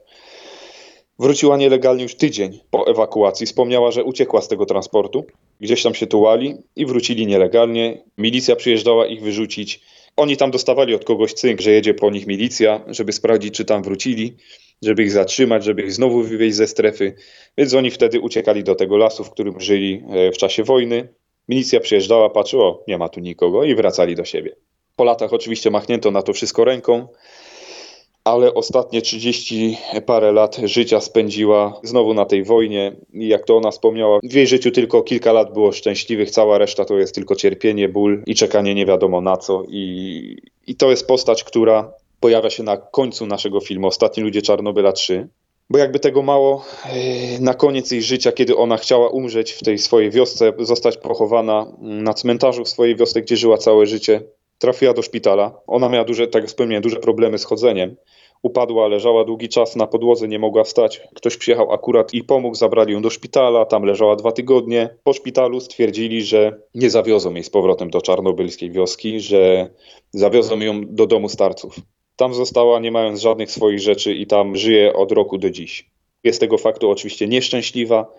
[1.18, 3.46] Wróciła nielegalnie już tydzień po ewakuacji.
[3.46, 5.24] Wspomniała, że uciekła z tego transportu.
[5.60, 8.04] Gdzieś tam się tułali i wrócili nielegalnie.
[8.18, 9.80] Milicja przyjeżdżała ich wyrzucić.
[10.16, 13.82] Oni tam dostawali od kogoś cynk, że jedzie po nich milicja, żeby sprawdzić, czy tam
[13.82, 14.36] wrócili,
[14.82, 17.14] żeby ich zatrzymać, żeby ich znowu wywieźć ze strefy.
[17.58, 21.08] Więc oni wtedy uciekali do tego lasu, w którym żyli e, w czasie wojny.
[21.48, 24.56] Milicja przyjeżdżała, patrzyła, o, nie ma tu nikogo i wracali do siebie.
[24.96, 27.08] Po latach oczywiście machnięto na to wszystko ręką,
[28.24, 32.96] ale ostatnie 30 parę lat życia spędziła znowu na tej wojnie.
[33.12, 36.84] I jak to ona wspomniała, w jej życiu tylko kilka lat było szczęśliwych, cała reszta
[36.84, 39.64] to jest tylko cierpienie, ból i czekanie nie wiadomo na co.
[39.68, 44.92] I, i to jest postać, która pojawia się na końcu naszego filmu Ostatni ludzie Czarnobyla
[44.92, 45.28] 3.
[45.70, 49.78] Bo jakby tego mało, e, na koniec jej życia, kiedy ona chciała umrzeć w tej
[49.78, 54.22] swojej wiosce, zostać pochowana na cmentarzu w swojej wiosce, gdzie żyła całe życie,
[54.58, 55.60] trafiła do szpitala.
[55.66, 57.96] Ona miała duże, tak jak wspomniałem, duże problemy z chodzeniem.
[58.42, 61.00] Upadła, leżała długi czas na podłodze, nie mogła wstać.
[61.14, 64.96] Ktoś przyjechał akurat i pomógł, zabrali ją do szpitala, tam leżała dwa tygodnie.
[65.04, 69.70] Po szpitalu stwierdzili, że nie zawiozą jej z powrotem do czarnobylskiej wioski, że
[70.12, 71.80] zawiozą ją do domu starców.
[72.18, 75.90] Tam została, nie mając żadnych swoich rzeczy, i tam żyje od roku do dziś.
[76.24, 78.14] Jest tego faktu oczywiście nieszczęśliwa,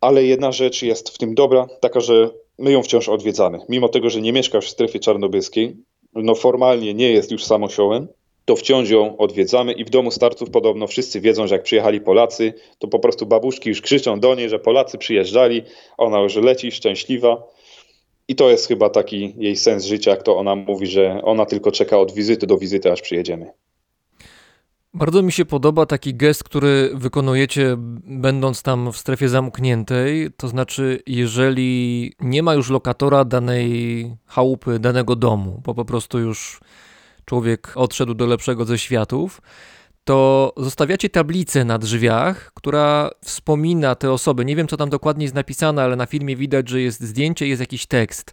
[0.00, 3.58] ale jedna rzecz jest w tym dobra, taka, że my ją wciąż odwiedzamy.
[3.68, 5.76] Mimo tego, że nie mieszka w strefie czarnobylskiej,
[6.14, 8.08] no formalnie nie jest już samosiołem,
[8.44, 12.54] to wciąż ją odwiedzamy i w domu starców podobno wszyscy wiedzą, że jak przyjechali Polacy,
[12.78, 15.62] to po prostu babuszki już krzyczą do niej, że Polacy przyjeżdżali,
[15.98, 17.42] ona już leci szczęśliwa.
[18.30, 21.72] I to jest chyba taki jej sens życia, jak to ona mówi, że ona tylko
[21.72, 23.50] czeka od wizyty do wizyty, aż przyjedziemy.
[24.94, 27.76] Bardzo mi się podoba taki gest, który wykonujecie,
[28.06, 30.30] będąc tam w strefie zamkniętej.
[30.36, 36.60] To znaczy, jeżeli nie ma już lokatora danej chałupy, danego domu, bo po prostu już
[37.24, 39.40] człowiek odszedł do lepszego ze światów,
[40.04, 44.44] to zostawiacie tablicę na drzwiach, która wspomina te osoby.
[44.44, 47.60] Nie wiem, co tam dokładnie jest napisane, ale na filmie widać, że jest zdjęcie, jest
[47.60, 48.32] jakiś tekst.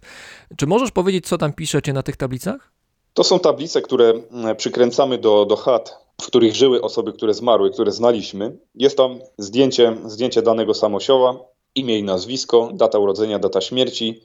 [0.56, 2.72] Czy możesz powiedzieć, co tam piszecie na tych tablicach?
[3.14, 4.14] To są tablice, które
[4.56, 8.58] przykręcamy do, do chat, w których żyły osoby, które zmarły, które znaliśmy.
[8.74, 11.38] Jest tam zdjęcie, zdjęcie danego samosioła,
[11.74, 14.20] imię i nazwisko, data urodzenia, data śmierci,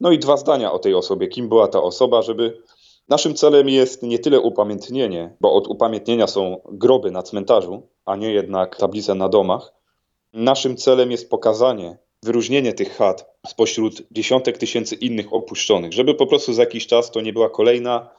[0.00, 2.62] no i dwa zdania o tej osobie, kim była ta osoba, żeby
[3.08, 8.32] Naszym celem jest nie tyle upamiętnienie, bo od upamiętnienia są groby na cmentarzu, a nie
[8.32, 9.72] jednak tablice na domach.
[10.32, 16.52] Naszym celem jest pokazanie, wyróżnienie tych chat spośród dziesiątek tysięcy innych opuszczonych, żeby po prostu
[16.52, 18.10] za jakiś czas to nie była kolejna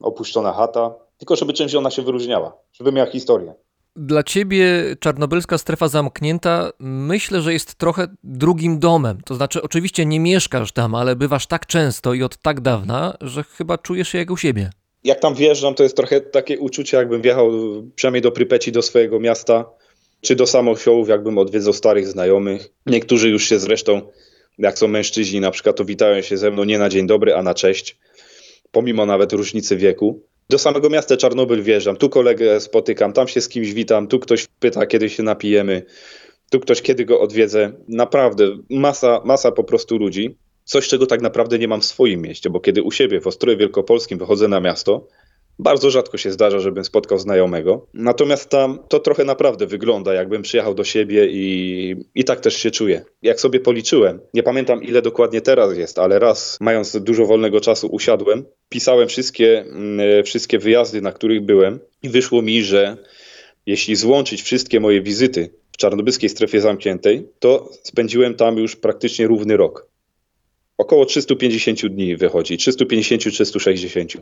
[0.00, 3.54] opuszczona chata, tylko żeby czymś ona się wyróżniała, żeby miała historię.
[3.96, 9.20] Dla ciebie czarnobylska strefa zamknięta myślę, że jest trochę drugim domem.
[9.24, 13.42] To znaczy, oczywiście nie mieszkasz tam, ale bywasz tak często i od tak dawna, że
[13.42, 14.70] chyba czujesz się jak u siebie.
[15.04, 17.50] Jak tam wjeżdżam, to jest trochę takie uczucie, jakbym wjechał
[17.94, 19.64] przynajmniej do Prypeci, do swojego miasta,
[20.20, 22.68] czy do Samosiołów, jakbym odwiedzał starych znajomych.
[22.86, 24.02] Niektórzy już się zresztą,
[24.58, 27.42] jak są mężczyźni na przykład, to witają się ze mną nie na dzień dobry, a
[27.42, 27.98] na cześć,
[28.70, 30.22] pomimo nawet różnicy wieku.
[30.50, 34.46] Do samego miasta Czarnobyl wjeżdżam, tu kolegę spotykam, tam się z kimś witam, tu ktoś
[34.60, 35.82] pyta, kiedy się napijemy,
[36.50, 37.72] tu ktoś, kiedy go odwiedzę.
[37.88, 40.36] Naprawdę, masa, masa po prostu ludzi.
[40.64, 43.56] Coś, czego tak naprawdę nie mam w swoim mieście, bo kiedy u siebie w Ostrowie
[43.56, 45.08] Wielkopolskim wychodzę na miasto,
[45.58, 47.86] bardzo rzadko się zdarza, żebym spotkał znajomego.
[47.94, 52.70] Natomiast tam to trochę naprawdę wygląda, jakbym przyjechał do siebie i, i tak też się
[52.70, 53.04] czuję.
[53.22, 57.86] Jak sobie policzyłem, nie pamiętam ile dokładnie teraz jest, ale raz, mając dużo wolnego czasu,
[57.86, 62.96] usiadłem, pisałem wszystkie, mm, wszystkie wyjazdy, na których byłem, i wyszło mi, że
[63.66, 69.56] jeśli złączyć wszystkie moje wizyty w czarnobylskiej strefie zamkniętej, to spędziłem tam już praktycznie równy
[69.56, 69.88] rok.
[70.78, 74.20] Około 350 dni wychodzi, 350-360.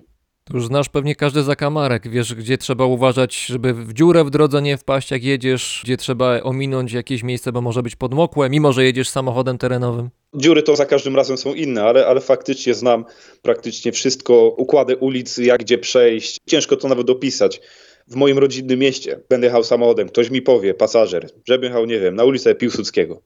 [0.51, 4.63] To już znasz pewnie każdy zakamarek, wiesz gdzie trzeba uważać, żeby w dziurę w drodze
[4.63, 8.85] nie wpaść jak jedziesz, gdzie trzeba ominąć jakieś miejsce, bo może być podmokłe, mimo że
[8.85, 10.11] jedziesz samochodem terenowym.
[10.35, 13.05] Dziury to za każdym razem są inne, ale, ale faktycznie znam
[13.43, 16.41] praktycznie wszystko, układy ulic, jak gdzie przejść.
[16.47, 17.61] Ciężko to nawet opisać.
[18.09, 22.15] W moim rodzinnym mieście będę jechał samochodem, ktoś mi powie, pasażer, żeby jechał, nie wiem,
[22.15, 23.23] na ulicę Piłsudskiego.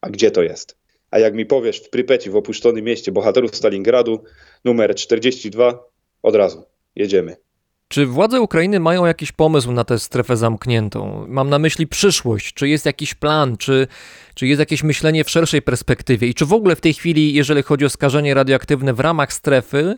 [0.00, 0.76] A gdzie to jest?
[1.10, 4.24] A jak mi powiesz w Prypeci, w opuszczonym mieście bohaterów Stalingradu,
[4.64, 5.89] numer 42,
[6.22, 6.64] od razu
[6.96, 7.36] jedziemy.
[7.88, 11.24] Czy władze Ukrainy mają jakiś pomysł na tę strefę zamkniętą?
[11.28, 12.54] Mam na myśli przyszłość.
[12.54, 13.56] Czy jest jakiś plan?
[13.56, 13.86] Czy,
[14.34, 16.28] czy jest jakieś myślenie w szerszej perspektywie?
[16.28, 19.96] I czy w ogóle w tej chwili, jeżeli chodzi o skażenie radioaktywne w ramach strefy,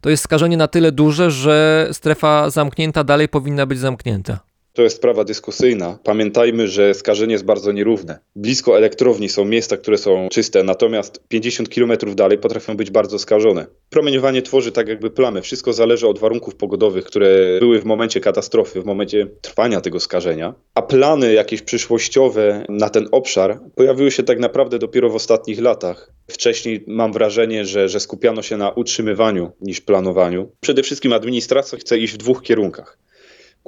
[0.00, 4.40] to jest skażenie na tyle duże, że strefa zamknięta dalej powinna być zamknięta?
[4.78, 5.98] To jest sprawa dyskusyjna.
[6.04, 8.18] Pamiętajmy, że skażenie jest bardzo nierówne.
[8.36, 13.66] Blisko elektrowni są miejsca, które są czyste, natomiast 50 km dalej potrafią być bardzo skażone.
[13.90, 15.42] Promieniowanie tworzy tak jakby plamę.
[15.42, 20.54] Wszystko zależy od warunków pogodowych, które były w momencie katastrofy, w momencie trwania tego skażenia.
[20.74, 26.12] A plany jakieś przyszłościowe na ten obszar pojawiły się tak naprawdę dopiero w ostatnich latach.
[26.30, 30.50] Wcześniej mam wrażenie, że, że skupiano się na utrzymywaniu niż planowaniu.
[30.60, 32.98] Przede wszystkim administracja chce iść w dwóch kierunkach.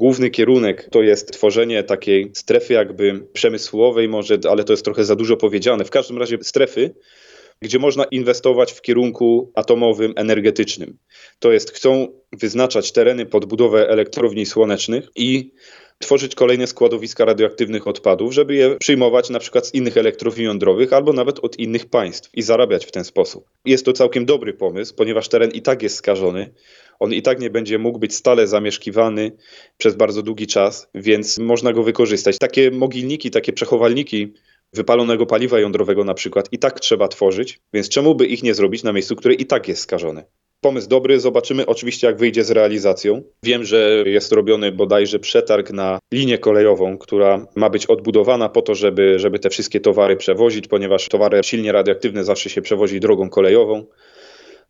[0.01, 5.16] Główny kierunek to jest tworzenie takiej strefy jakby przemysłowej, może, ale to jest trochę za
[5.16, 5.84] dużo powiedziane.
[5.84, 6.94] W każdym razie strefy,
[7.62, 10.98] gdzie można inwestować w kierunku atomowym, energetycznym.
[11.38, 15.53] To jest, chcą wyznaczać tereny pod budowę elektrowni słonecznych i
[15.98, 21.12] tworzyć kolejne składowiska radioaktywnych odpadów, żeby je przyjmować na przykład z innych elektrowni jądrowych albo
[21.12, 23.44] nawet od innych państw i zarabiać w ten sposób.
[23.64, 26.51] Jest to całkiem dobry pomysł, ponieważ teren i tak jest skażony.
[27.01, 29.32] On i tak nie będzie mógł być stale zamieszkiwany
[29.76, 32.38] przez bardzo długi czas, więc można go wykorzystać.
[32.38, 34.32] Takie mogilniki, takie przechowalniki
[34.72, 38.82] wypalonego paliwa jądrowego na przykład i tak trzeba tworzyć, więc czemu by ich nie zrobić
[38.82, 40.24] na miejscu, które i tak jest skażone?
[40.61, 43.22] Pomysł dobry, zobaczymy oczywiście jak wyjdzie z realizacją.
[43.42, 48.74] Wiem, że jest robiony bodajże przetarg na linię kolejową, która ma być odbudowana po to,
[48.74, 53.84] żeby, żeby te wszystkie towary przewozić, ponieważ towary silnie radioaktywne zawsze się przewozi drogą kolejową.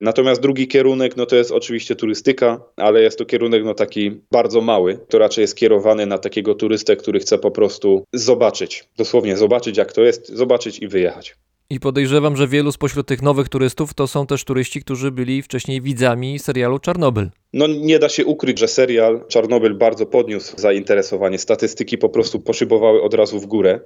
[0.00, 4.60] Natomiast drugi kierunek, no to jest oczywiście turystyka, ale jest to kierunek no taki bardzo
[4.60, 9.76] mały, to raczej jest kierowany na takiego turystę, który chce po prostu zobaczyć, dosłownie zobaczyć
[9.76, 11.36] jak to jest, zobaczyć i wyjechać.
[11.70, 15.80] I podejrzewam, że wielu spośród tych nowych turystów to są też turyści, którzy byli wcześniej
[15.80, 17.30] widzami serialu Czarnobyl.
[17.52, 21.38] No nie da się ukryć, że serial Czarnobyl bardzo podniósł zainteresowanie.
[21.38, 23.80] Statystyki po prostu poszybowały od razu w górę.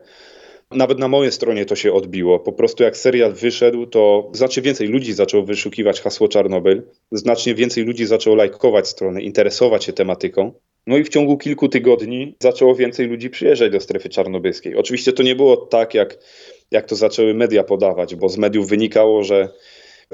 [0.70, 2.40] Nawet na mojej stronie to się odbiło.
[2.40, 7.84] Po prostu jak serial wyszedł, to znacznie więcej ludzi zaczęło wyszukiwać hasło Czarnobyl, znacznie więcej
[7.84, 10.52] ludzi zaczęło lajkować stronę, interesować się tematyką.
[10.86, 14.76] No i w ciągu kilku tygodni zaczęło więcej ludzi przyjeżdżać do strefy czarnobylskiej.
[14.76, 16.18] Oczywiście to nie było tak, jak,
[16.70, 19.48] jak to zaczęły media podawać, bo z mediów wynikało, że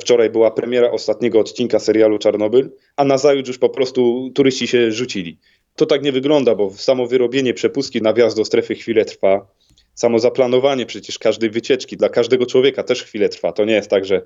[0.00, 4.92] wczoraj była premiera ostatniego odcinka serialu Czarnobyl, a na zajutrz już po prostu turyści się
[4.92, 5.38] rzucili.
[5.76, 9.46] To tak nie wygląda, bo samo wyrobienie przepustki na wjazd do strefy chwilę trwa.
[9.94, 13.52] Samo zaplanowanie przecież każdej wycieczki dla każdego człowieka też chwilę trwa.
[13.52, 14.22] To nie jest tak, że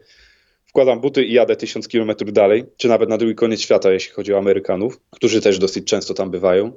[0.66, 4.34] wkładam buty i jadę tysiąc kilometrów dalej, czy nawet na drugi koniec świata, jeśli chodzi
[4.34, 6.72] o Amerykanów, którzy też dosyć często tam bywają,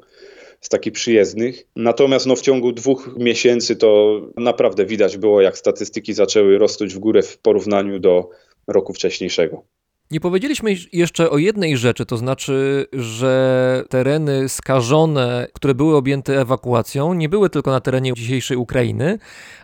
[0.62, 1.68] z takich przyjezdnych.
[1.76, 7.00] Natomiast no, w ciągu dwóch miesięcy to naprawdę widać było, jak statystyki zaczęły rosnąć w
[7.00, 8.30] górę w porównaniu do
[8.68, 9.64] roku wcześniejszego.
[10.12, 17.14] Nie powiedzieliśmy jeszcze o jednej rzeczy, to znaczy, że tereny skażone, które były objęte ewakuacją,
[17.14, 19.20] nie były tylko na terenie dzisiejszej Ukrainy,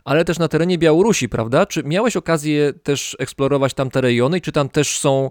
[0.05, 1.65] ale też na terenie Białorusi, prawda?
[1.65, 4.41] Czy miałeś okazję też eksplorować tam te rejony?
[4.41, 5.29] Czy tam też są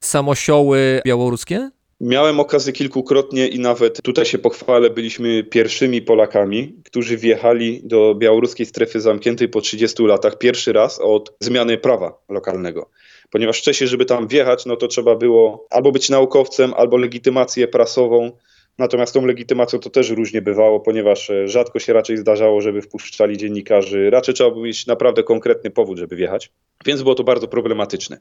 [0.00, 1.70] samosioły białoruskie?
[2.00, 8.66] Miałem okazję kilkukrotnie i nawet tutaj się pochwalę, byliśmy pierwszymi Polakami, którzy wjechali do białoruskiej
[8.66, 12.90] strefy zamkniętej po 30 latach pierwszy raz od zmiany prawa lokalnego.
[13.30, 18.32] Ponieważ wcześniej, żeby tam wjechać, no to trzeba było albo być naukowcem, albo legitymację prasową.
[18.78, 23.36] Natomiast tą legitymacją to też różnie bywało, ponieważ e, rzadko się raczej zdarzało, żeby wpuszczali
[23.36, 24.10] dziennikarzy.
[24.10, 26.50] Raczej trzeba było mieć naprawdę konkretny powód, żeby wjechać,
[26.86, 28.18] więc było to bardzo problematyczne.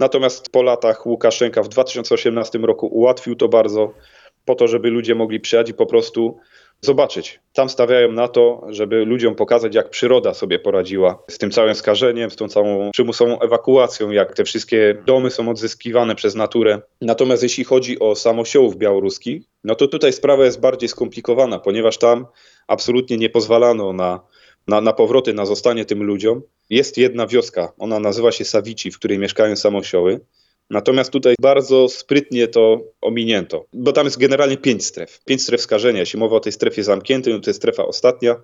[0.00, 3.92] Natomiast po latach Łukaszenka w 2018 roku ułatwił to bardzo,
[4.44, 6.38] po to, żeby ludzie mogli przyjechać i po prostu
[6.80, 7.40] zobaczyć.
[7.52, 12.30] Tam stawiają na to, żeby ludziom pokazać, jak przyroda sobie poradziła z tym całym skażeniem,
[12.30, 16.80] z tą całą przymusową ewakuacją, jak te wszystkie domy są odzyskiwane przez naturę.
[17.00, 22.26] Natomiast jeśli chodzi o samosiołów białoruskich, no to tutaj sprawa jest bardziej skomplikowana, ponieważ tam
[22.66, 24.20] absolutnie nie pozwalano na,
[24.66, 26.42] na, na powroty, na zostanie tym ludziom.
[26.70, 30.20] Jest jedna wioska, ona nazywa się Sawici, w której mieszkają samosioły.
[30.70, 35.20] Natomiast tutaj bardzo sprytnie to ominięto, bo tam jest generalnie pięć stref.
[35.24, 36.00] Pięć stref skażenia.
[36.00, 38.36] Jeśli mowa o tej strefie zamkniętej, no to jest strefa ostatnia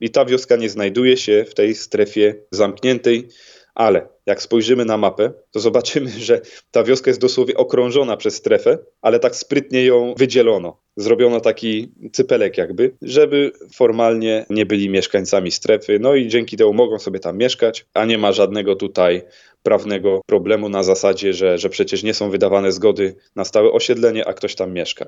[0.00, 3.28] i ta wioska nie znajduje się w tej strefie zamkniętej,
[3.74, 6.40] ale jak spojrzymy na mapę, to zobaczymy, że
[6.70, 10.80] ta wioska jest dosłownie okrążona przez strefę, ale tak sprytnie ją wydzielono.
[10.96, 16.98] Zrobiono taki cypelek jakby, żeby formalnie nie byli mieszkańcami strefy, no i dzięki temu mogą
[16.98, 19.22] sobie tam mieszkać, a nie ma żadnego tutaj
[19.62, 24.32] prawnego problemu na zasadzie, że, że przecież nie są wydawane zgody na stałe osiedlenie, a
[24.32, 25.06] ktoś tam mieszka.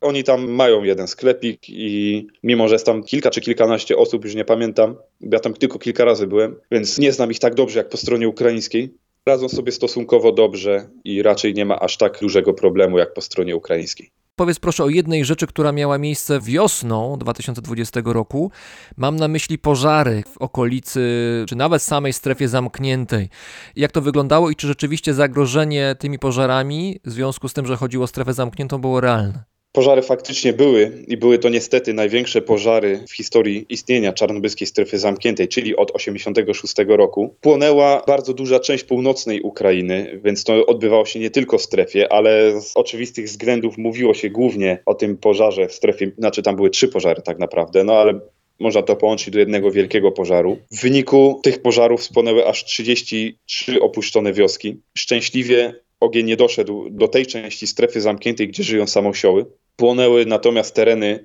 [0.00, 4.34] Oni tam mają jeden sklepik i mimo, że jest tam kilka czy kilkanaście osób, już
[4.34, 7.88] nie pamiętam, ja tam tylko kilka razy byłem, więc nie znam ich tak dobrze jak
[7.88, 8.94] po stronie ukraińskiej.
[9.26, 13.56] Radzą sobie stosunkowo dobrze i raczej nie ma aż tak dużego problemu jak po stronie
[13.56, 14.10] ukraińskiej.
[14.38, 18.50] Powiedz proszę o jednej rzeczy, która miała miejsce wiosną 2020 roku.
[18.96, 21.00] Mam na myśli pożary w okolicy,
[21.48, 23.28] czy nawet samej strefie zamkniętej.
[23.76, 28.04] Jak to wyglądało i czy rzeczywiście zagrożenie tymi pożarami w związku z tym, że chodziło
[28.04, 29.55] o strefę zamkniętą, było realne?
[29.76, 35.48] Pożary faktycznie były i były to niestety największe pożary w historii istnienia czarnobylskiej strefy zamkniętej,
[35.48, 37.34] czyli od 1986 roku.
[37.40, 42.60] Płonęła bardzo duża część północnej Ukrainy, więc to odbywało się nie tylko w strefie, ale
[42.60, 46.88] z oczywistych względów mówiło się głównie o tym pożarze w strefie, znaczy tam były trzy
[46.88, 48.20] pożary tak naprawdę, no ale
[48.60, 50.58] można to połączyć do jednego wielkiego pożaru.
[50.70, 54.76] W wyniku tych pożarów spłonęły aż 33 opuszczone wioski.
[54.98, 59.46] Szczęśliwie ogień nie doszedł do tej części strefy zamkniętej, gdzie żyją samosioły.
[59.76, 61.24] Płonęły natomiast tereny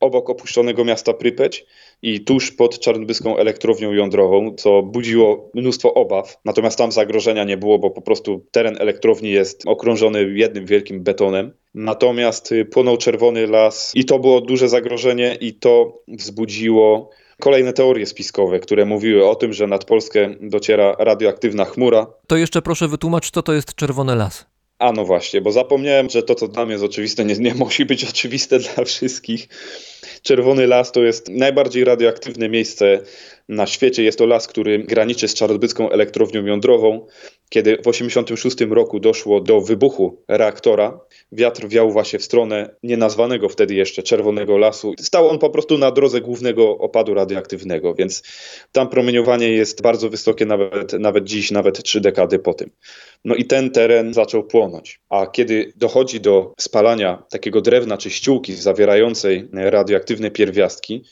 [0.00, 1.66] obok opuszczonego miasta Prypeć
[2.02, 6.36] i tuż pod czarnobyską elektrownią jądrową, co budziło mnóstwo obaw.
[6.44, 11.52] Natomiast tam zagrożenia nie było, bo po prostu teren elektrowni jest okrążony jednym wielkim betonem.
[11.74, 18.60] Natomiast płonął czerwony las i to było duże zagrożenie i to wzbudziło kolejne teorie spiskowe,
[18.60, 22.06] które mówiły o tym, że nad Polskę dociera radioaktywna chmura.
[22.26, 24.46] To jeszcze proszę wytłumacz, co to jest czerwony las.
[24.80, 27.84] A no właśnie, bo zapomniałem, że to, co dla mnie jest oczywiste, nie, nie musi
[27.84, 29.48] być oczywiste dla wszystkich.
[30.22, 33.02] Czerwony las to jest najbardziej radioaktywne miejsce
[33.50, 34.02] na świecie.
[34.02, 37.06] Jest to las, który graniczy z czarnobyską elektrownią jądrową.
[37.48, 41.00] Kiedy w 1986 roku doszło do wybuchu reaktora,
[41.32, 44.94] wiatr wiał właśnie w stronę nienazwanego wtedy jeszcze czerwonego lasu.
[45.00, 48.22] Stał on po prostu na drodze głównego opadu radioaktywnego, więc
[48.72, 52.70] tam promieniowanie jest bardzo wysokie nawet, nawet dziś, nawet trzy dekady po tym.
[53.24, 55.00] No i ten teren zaczął płonąć.
[55.08, 61.04] A kiedy dochodzi do spalania takiego drewna czy ściółki zawierającej radioaktywne pierwiastki,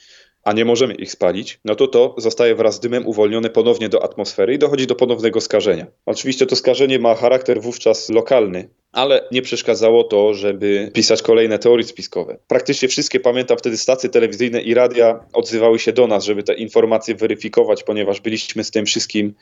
[0.44, 4.04] a nie możemy ich spalić, no to to zostaje wraz z dymem uwolnione ponownie do
[4.04, 5.86] atmosfery i dochodzi do ponownego skażenia.
[6.06, 11.84] Oczywiście to skażenie ma charakter wówczas lokalny, ale nie przeszkadzało to, żeby pisać kolejne teorie
[11.84, 12.38] spiskowe.
[12.46, 17.14] Praktycznie wszystkie, pamiętam wtedy stacje telewizyjne i radia odzywały się do nas, żeby te informacje
[17.14, 19.34] weryfikować, ponieważ byliśmy z tym wszystkim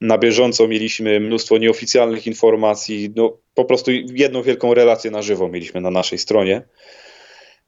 [0.00, 5.80] na bieżąco, mieliśmy mnóstwo nieoficjalnych informacji, no po prostu jedną wielką relację na żywo mieliśmy
[5.80, 6.62] na naszej stronie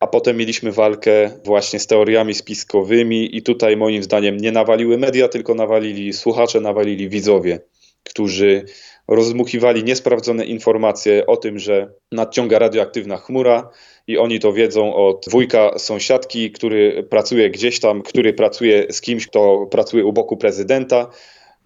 [0.06, 5.28] a potem mieliśmy walkę właśnie z teoriami spiskowymi i tutaj moim zdaniem nie nawaliły media,
[5.28, 7.60] tylko nawalili słuchacze, nawalili widzowie,
[8.04, 8.64] którzy
[9.08, 13.70] rozmuchiwali niesprawdzone informacje o tym, że nadciąga radioaktywna chmura
[14.06, 19.26] i oni to wiedzą od wujka sąsiadki, który pracuje gdzieś tam, który pracuje z kimś,
[19.26, 21.10] kto pracuje u boku prezydenta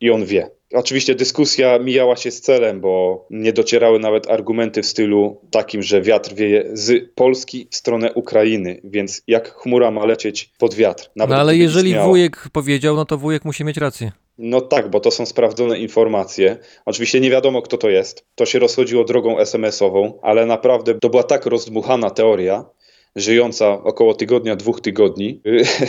[0.01, 0.51] i on wie.
[0.75, 6.03] Oczywiście dyskusja mijała się z celem, bo nie docierały nawet argumenty w stylu takim, że
[6.03, 11.11] wiatr wieje z Polski w stronę Ukrainy, więc jak chmura ma lecieć pod wiatr?
[11.17, 12.09] Nawet no ale jeżeli istniało.
[12.09, 14.13] wujek powiedział, no to wujek musi mieć rację.
[14.39, 16.57] No tak, bo to są sprawdzone informacje.
[16.87, 18.25] Oczywiście nie wiadomo, kto to jest.
[18.35, 22.65] To się rozchodziło drogą SMS-ową, ale naprawdę to była tak rozdmuchana teoria,
[23.17, 25.41] żyjąca około tygodnia, dwóch tygodni,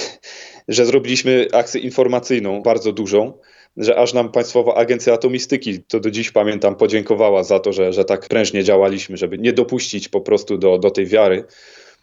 [0.68, 3.34] że zrobiliśmy akcję informacyjną bardzo dużą
[3.78, 8.05] że aż nam Państwowa Agencja Atomistyki, to do dziś pamiętam, podziękowała za to, że, że
[8.05, 11.43] tak prężnie działaliśmy, żeby nie dopuścić po prostu do, do tej wiary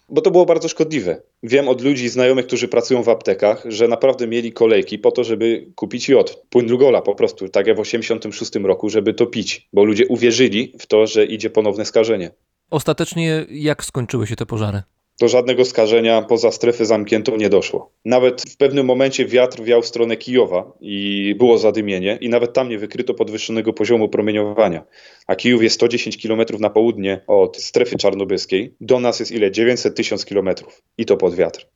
[0.08, 1.22] bo to było bardzo szkodliwe.
[1.42, 5.72] Wiem od ludzi, znajomych, którzy pracują w aptekach, że naprawdę mieli kolejki po to, żeby
[5.74, 9.84] kupić jod, płyn Drugola po prostu, tak jak w 86 roku, żeby to pić, bo
[9.84, 12.30] ludzie uwierzyli w to, że idzie ponowne skażenie.
[12.70, 14.82] Ostatecznie jak skończyły się te pożary?
[15.20, 17.92] Do żadnego skażenia poza strefę zamkniętą nie doszło.
[18.04, 22.68] Nawet w pewnym momencie wiatr wiał w stronę Kijowa i było zadymienie i nawet tam
[22.68, 24.84] nie wykryto podwyższonego poziomu promieniowania.
[25.26, 28.74] A Kijów jest 110 km na południe od strefy czarnobylskiej.
[28.80, 29.50] Do nas jest ile?
[29.50, 30.82] 900 tysiąc kilometrów.
[30.98, 31.66] I to pod wiatr.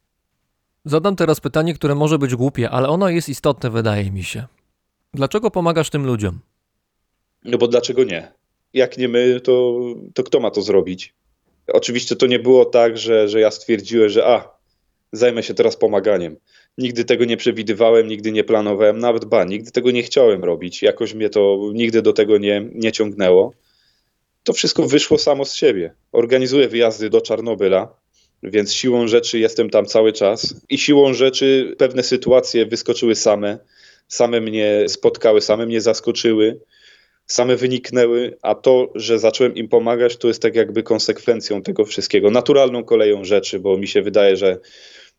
[0.84, 4.44] Zadam teraz pytanie, które może być głupie, ale ono jest istotne, wydaje mi się.
[5.14, 6.38] Dlaczego pomagasz tym ludziom?
[7.44, 8.32] No bo dlaczego nie?
[8.72, 9.80] Jak nie my, to,
[10.14, 11.14] to kto ma to zrobić?
[11.66, 14.58] Oczywiście to nie było tak, że, że ja stwierdziłem, że a,
[15.12, 16.36] zajmę się teraz pomaganiem.
[16.78, 20.82] Nigdy tego nie przewidywałem, nigdy nie planowałem, nawet ba, nigdy tego nie chciałem robić.
[20.82, 23.52] Jakoś mnie to nigdy do tego nie, nie ciągnęło.
[24.44, 25.94] To wszystko wyszło samo z siebie.
[26.12, 27.94] Organizuję wyjazdy do Czarnobyla,
[28.42, 33.58] więc siłą rzeczy jestem tam cały czas i siłą rzeczy pewne sytuacje wyskoczyły same,
[34.08, 36.60] same mnie spotkały, same mnie zaskoczyły
[37.26, 42.30] same wyniknęły, a to, że zacząłem im pomagać, to jest tak jakby konsekwencją tego wszystkiego,
[42.30, 44.58] naturalną koleją rzeczy, bo mi się wydaje, że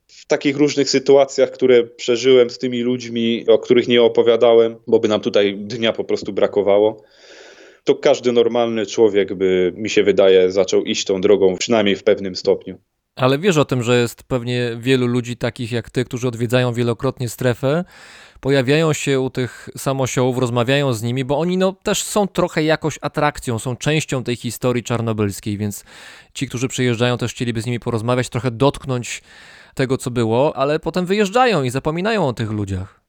[0.08, 5.08] w takich różnych sytuacjach, które przeżyłem z tymi ludźmi, o których nie opowiadałem, bo by
[5.08, 7.04] nam tutaj dnia po prostu brakowało,
[7.84, 12.36] to każdy normalny człowiek by, mi się wydaje, zaczął iść tą drogą, przynajmniej w pewnym
[12.36, 12.78] stopniu.
[13.16, 17.30] Ale wiesz o tym, że jest pewnie wielu ludzi takich jak ty, którzy odwiedzają wielokrotnie
[17.30, 17.86] strefę,
[18.40, 23.00] pojawiają się u tych samosiołów, rozmawiają z nimi, bo oni no, też są trochę jakoś
[23.02, 25.84] atrakcją, są częścią tej historii czarnobylskiej, więc
[26.34, 29.22] ci, którzy przyjeżdżają, też chcieliby z nimi porozmawiać, trochę dotknąć
[29.76, 33.03] tego, co było, ale potem wyjeżdżają i zapominają o tych ludziach.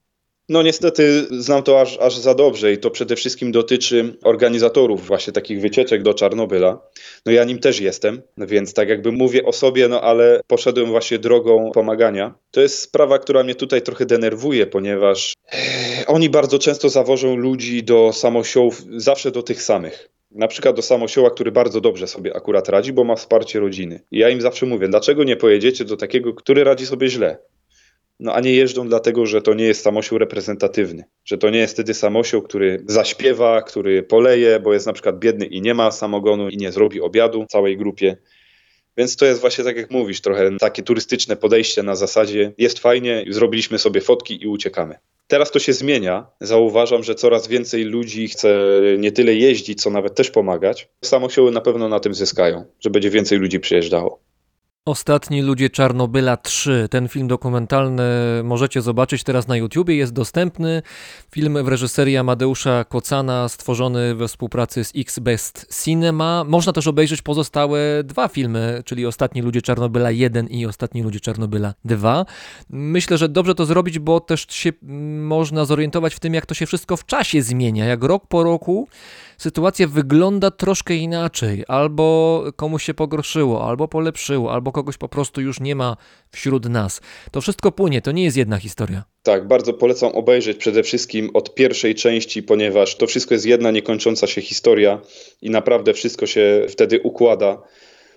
[0.48, 5.32] No niestety znam to aż, aż za dobrze i to przede wszystkim dotyczy organizatorów właśnie
[5.32, 6.80] takich wycieczek do Czarnobyla.
[7.26, 11.18] No ja nim też jestem, więc tak jakby mówię o sobie, no ale poszedłem właśnie
[11.18, 12.34] drogą pomagania.
[12.50, 17.82] To jest sprawa, która mnie tutaj trochę denerwuje, ponieważ e, oni bardzo często zawożą ludzi
[17.82, 20.08] do samosiołów, zawsze do tych samych.
[20.30, 24.00] Na przykład do samosioła, który bardzo dobrze sobie akurat radzi, bo ma wsparcie rodziny.
[24.10, 27.38] I ja im zawsze mówię, dlaczego nie pojedziecie do takiego, który radzi sobie źle?
[28.20, 31.74] No a nie jeżdżą dlatego, że to nie jest samosioł reprezentatywny, że to nie jest
[31.74, 36.48] wtedy samosioł, który zaśpiewa, który poleje, bo jest na przykład biedny i nie ma samogonu
[36.48, 38.16] i nie zrobi obiadu całej grupie.
[38.96, 43.24] Więc to jest właśnie tak jak mówisz, trochę takie turystyczne podejście na zasadzie jest fajnie,
[43.28, 44.98] zrobiliśmy sobie fotki i uciekamy.
[45.26, 46.26] Teraz to się zmienia.
[46.40, 48.58] Zauważam, że coraz więcej ludzi chce
[48.98, 50.88] nie tyle jeździć, co nawet też pomagać.
[51.04, 54.20] Samosioły na pewno na tym zyskają, że będzie więcej ludzi przyjeżdżało.
[54.86, 56.88] Ostatni ludzie Czarnobyla 3.
[56.90, 58.02] Ten film dokumentalny
[58.42, 59.96] możecie zobaczyć teraz na YouTubie.
[59.96, 60.82] Jest dostępny.
[61.30, 66.44] Film w reżyserii Amadeusza Kocana, stworzony we współpracy z X-Best Cinema.
[66.46, 71.74] Można też obejrzeć pozostałe dwa filmy, czyli Ostatni ludzie Czarnobyla 1 i Ostatni ludzie Czarnobyla
[71.84, 72.26] 2.
[72.70, 74.72] Myślę, że dobrze to zrobić, bo też się
[75.18, 77.84] można zorientować w tym, jak to się wszystko w czasie zmienia.
[77.84, 78.88] Jak rok po roku
[79.38, 81.64] sytuacja wygląda troszkę inaczej.
[81.68, 85.96] Albo komuś się pogorszyło, albo polepszyło, albo kogoś po prostu już nie ma
[86.30, 87.00] wśród nas.
[87.30, 89.04] To wszystko płynie, to nie jest jedna historia.
[89.22, 94.26] Tak, bardzo polecam obejrzeć przede wszystkim od pierwszej części, ponieważ to wszystko jest jedna niekończąca
[94.26, 95.00] się historia
[95.42, 97.62] i naprawdę wszystko się wtedy układa.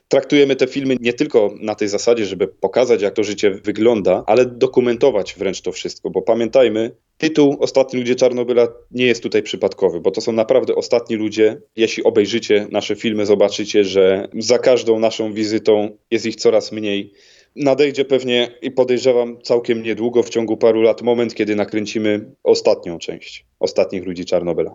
[0.07, 4.45] Traktujemy te filmy nie tylko na tej zasadzie, żeby pokazać, jak to życie wygląda, ale
[4.45, 10.11] dokumentować wręcz to wszystko, bo pamiętajmy, tytuł Ostatni ludzie Czarnobyla nie jest tutaj przypadkowy, bo
[10.11, 11.61] to są naprawdę ostatni ludzie.
[11.75, 17.13] Jeśli obejrzycie nasze filmy, zobaczycie, że za każdą naszą wizytą jest ich coraz mniej.
[17.55, 23.45] Nadejdzie pewnie i podejrzewam całkiem niedługo, w ciągu paru lat, moment, kiedy nakręcimy ostatnią część
[23.59, 24.73] Ostatnich ludzi Czarnobyla.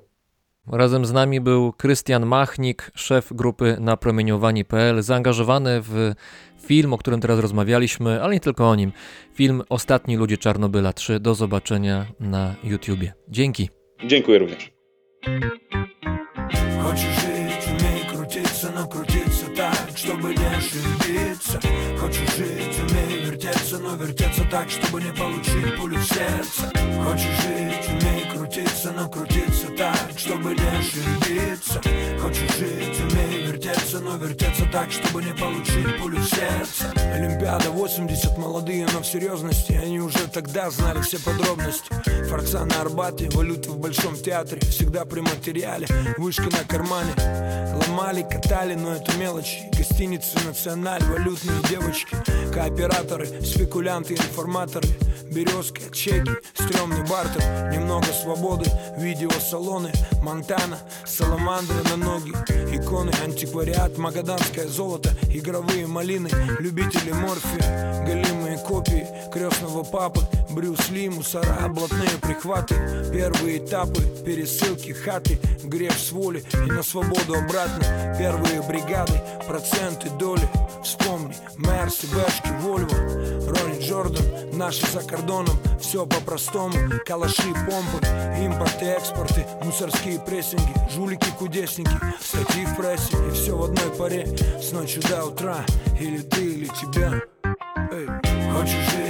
[0.71, 6.13] Razem z nami był Krystian Machnik, szef grupy napromieniowanie.pl, zaangażowany w
[6.65, 8.91] film, o którym teraz rozmawialiśmy, ale nie tylko o nim.
[9.33, 11.19] Film Ostatni ludzie Czarnobyla 3.
[11.19, 13.13] Do zobaczenia na YouTubie.
[13.29, 13.69] Dzięki.
[14.05, 14.71] Dziękuję również.
[16.81, 21.59] Хочешь жить, умей крутиться, но крутиться так, чтобы не ошибиться
[21.97, 26.71] Хочешь жить, умей вертеться, но вертеться так, чтобы не получить пулю в сердце
[27.03, 29.30] Хочешь жить, умей крутиться, но крутиться так,
[30.22, 31.82] чтобы не ошибиться
[32.20, 33.11] Хочешь жить,
[33.92, 36.90] вертеться, но вертеться так, чтобы не получить пулю в сердце.
[37.14, 39.72] Олимпиада 80, молодые, но в серьезности.
[39.72, 41.84] Они уже тогда знали все подробности.
[42.28, 44.60] Форца на Арбате, валюта в Большом театре.
[44.62, 45.86] Всегда при материале,
[46.18, 47.12] вышка на кармане.
[47.86, 49.68] Ломали, катали, но это мелочи.
[49.76, 52.16] Гостиницы, националь, валютные девочки.
[52.52, 54.88] Кооператоры, спекулянты, информаторы.
[55.30, 57.42] Березки, чеки, стрёмный бартер.
[57.72, 59.90] Немного свободы, видеосалоны.
[60.22, 62.32] Монтана, саламандры на ноги.
[62.74, 63.12] Иконы,
[63.82, 66.30] антиквариат, магаданское золото Игровые малины,
[66.60, 70.20] любители морфия Голимые копии крестного папы
[70.52, 72.74] Брюс Ли, мусора, блатные прихваты.
[73.12, 75.38] Первые этапы, пересылки, хаты.
[75.64, 78.16] Грех с воли и на свободу обратно.
[78.18, 80.48] Первые бригады, проценты, доли.
[80.84, 82.94] Вспомни, Мерси, Бэшки, Вольво.
[83.48, 85.56] Ронни Джордан, наши за кордоном.
[85.80, 86.74] Все по-простому,
[87.04, 88.06] калаши, помпы
[88.40, 91.90] Импорты, экспорты, мусорские прессинги Жулики, кудесники,
[92.20, 94.26] статьи в прессе И все в одной паре,
[94.60, 95.64] с ночи до утра
[96.00, 97.20] Или ты, или тебя.
[97.90, 98.06] Эй.
[98.52, 99.01] Хочешь жить,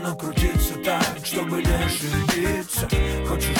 [0.00, 2.88] медленно крутиться так, чтобы не ошибиться
[3.26, 3.59] Хочешь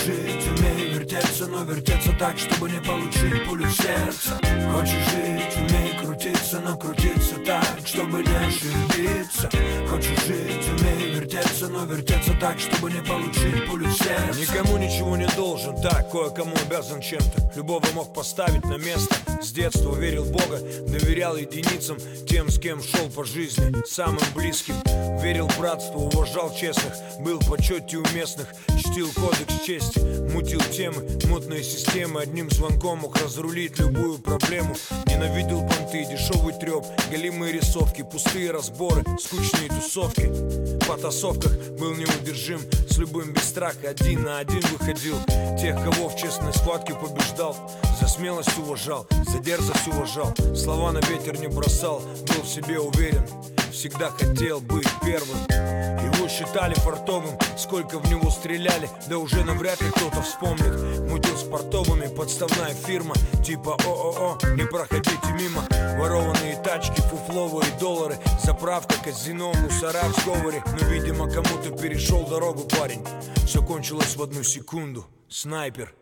[1.61, 4.39] но вертеться так, чтобы не получить пулю в сердце.
[4.73, 9.51] Хочешь жить, умей крутиться, но крутиться так, чтобы не ошибиться.
[9.89, 14.41] Хочешь жить, умей вертеться, но вертеться так, чтобы не получить пулю в сердце.
[14.41, 17.53] Никому ничего не должен, так, кое-кому обязан чем-то.
[17.57, 19.15] Любого мог поставить на место.
[19.43, 21.97] С детства верил в Бога, доверял единицам
[22.27, 24.75] Тем, с кем шел по жизни, самым близким.
[25.23, 28.47] Верил в братство, уважал честных Был в почете у местных,
[28.79, 29.99] чтил кодекс чести
[30.33, 31.03] Мутил темы,
[31.51, 34.75] мутные системы Одним звонком мог разрулить любую проблему.
[35.07, 40.27] Ненавидел понты, дешевый треп Голимые рисовки, пустые разборы Скучные тусовки.
[40.27, 45.17] В потасовках был неудержим С любым без страха один на один выходил.
[45.61, 47.57] Тех, кого в честной схватке побеждал
[48.01, 53.27] За смелость уважал, за дерзость уважал Слова на ветер не бросал, был в себе уверен
[53.73, 55.39] Всегда хотел быть первым.
[55.49, 57.39] Его считали фартовым.
[57.57, 61.11] Сколько в него стреляли Да уже навряд ли кто-то вспомнит.
[61.11, 63.15] Мутил с портовыми подставная фирма
[63.45, 65.63] Типа ООО, не проходите мимо
[65.99, 68.17] Ворованные тачки, фуфловые доллары.
[68.43, 70.63] Заправка, казино, мусора в сговоре.
[70.81, 73.05] Но, видимо, кому-то перешел дорогу парень.
[73.47, 75.07] Все кончилось в одну секунду.
[75.29, 75.95] Снайпер.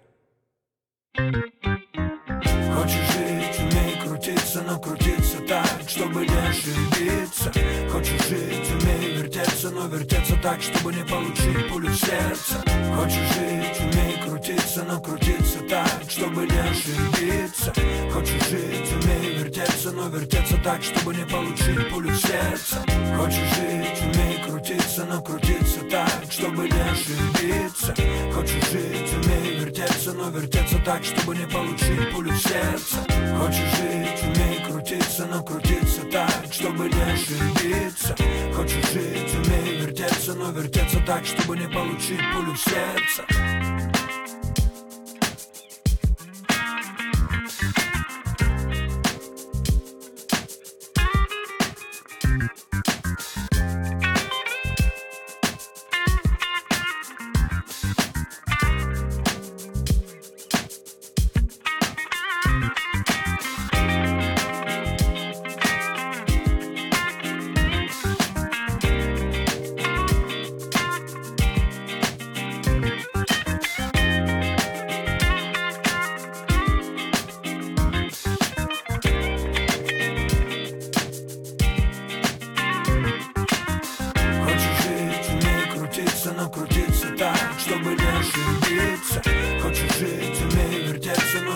[1.17, 5.08] Хочешь жить, умей крутиться, но крутиться
[9.89, 12.63] вертеться, так, чтобы не получить пулю в сердце.
[12.95, 17.73] Хочешь жить, умей крутиться, но крутиться так, чтобы не ошибиться.
[18.13, 22.77] Хочешь жить, умей вертеться, но вертеться так, чтобы не получить пулю в сердце.
[23.17, 27.95] Хочешь жить, умей крутиться, но крутиться так, чтобы не ошибиться.
[28.33, 32.97] Хочешь жить, умей вертеться, но вертеться так, чтобы не получить пулю в сердце.
[33.39, 34.48] Хочешь жить, умей
[34.79, 38.15] крутиться, но крутиться так, чтобы не ошибиться.
[38.55, 43.98] Хочешь жить, умей вертеться, но вертеться так, чтобы не получить пулю в сердце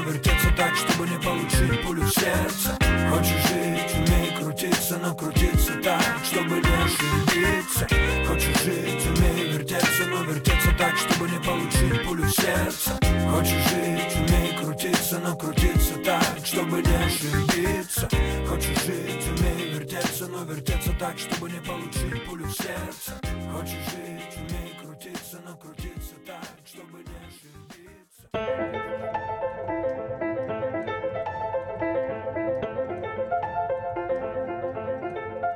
[0.05, 2.77] вертеться, так, чтобы не получить пулю в сердце.
[3.11, 7.87] Хочешь жить, умей крутиться, но крутиться так, чтобы не ошибиться.
[8.27, 12.99] Хочешь жить, умей вертеться, но вертеться так, чтобы не получить пулю в сердце.
[13.31, 18.09] Хочешь жить, умей крутиться, но крутиться так, чтобы не ошибиться.
[18.49, 23.21] Хочешь жить, умей вертеться, но вертеться так, чтобы не получить пулю в сердце.
[23.53, 27.13] Хочешь жить, умей крутиться, но крутиться так, чтобы не ошибиться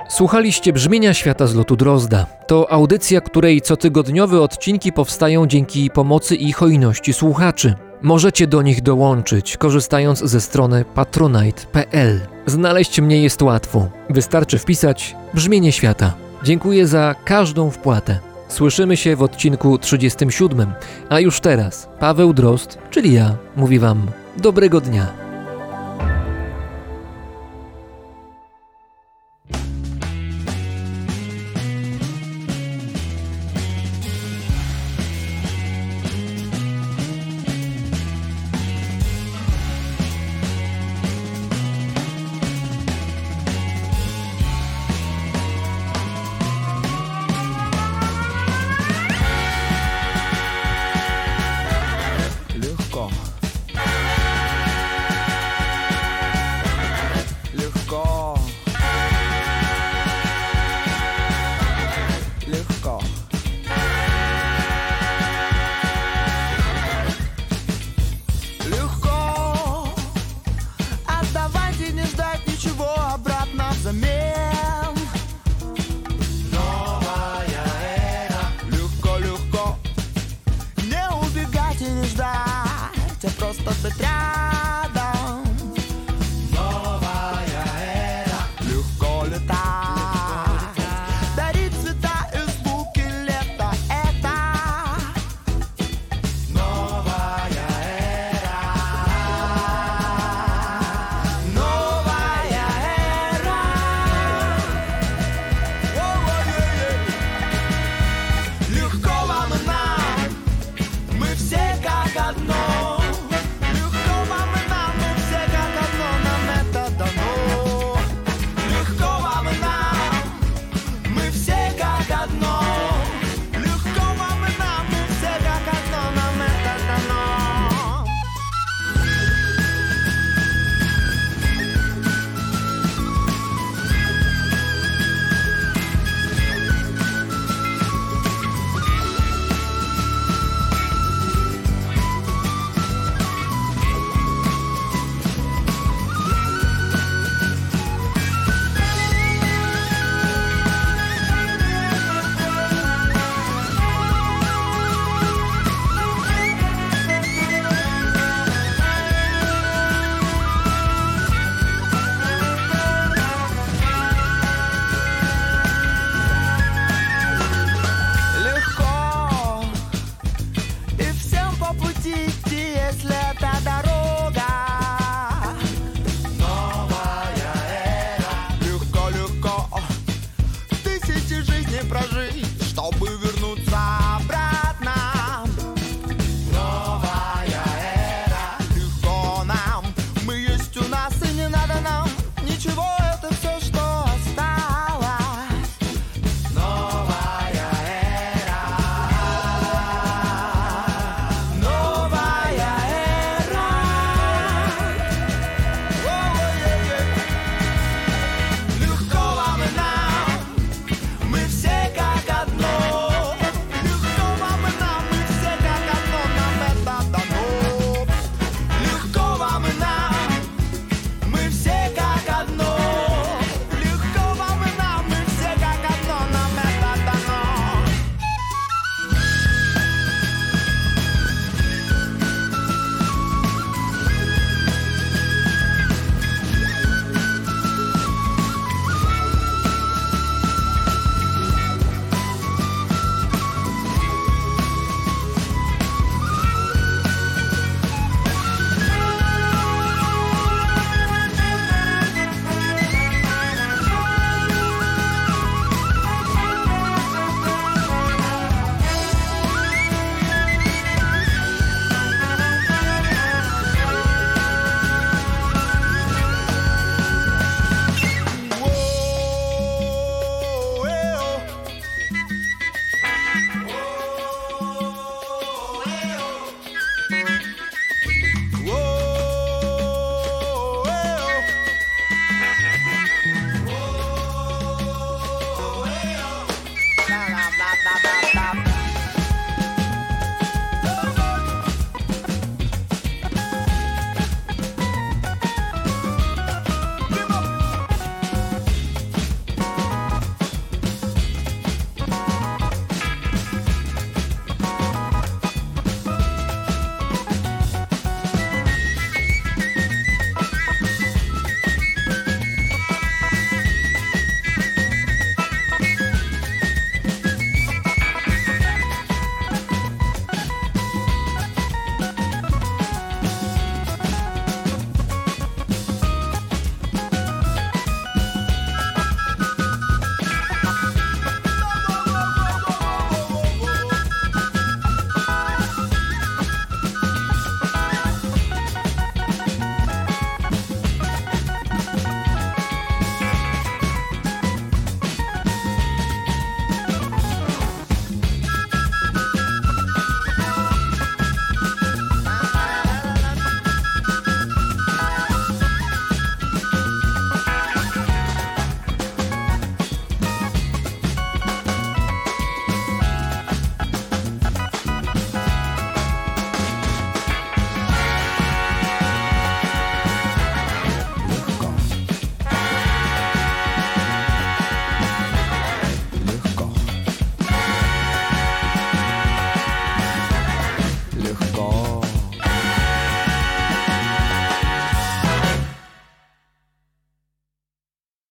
[0.09, 2.27] Słuchaliście brzmienia świata z lotu Drozda.
[2.47, 7.75] To audycja, której cotygodniowe odcinki powstają dzięki pomocy i hojności słuchaczy.
[8.03, 12.21] Możecie do nich dołączyć, korzystając ze strony patronite.pl.
[12.47, 13.89] Znaleźć mnie jest łatwo.
[14.11, 16.13] Wystarczy wpisać brzmienie świata.
[16.43, 18.19] Dziękuję za każdą wpłatę.
[18.49, 20.73] Słyszymy się w odcinku 37,
[21.09, 24.07] a już teraz Paweł Drozd, czyli ja, mówi Wam
[24.37, 25.26] dobrego dnia.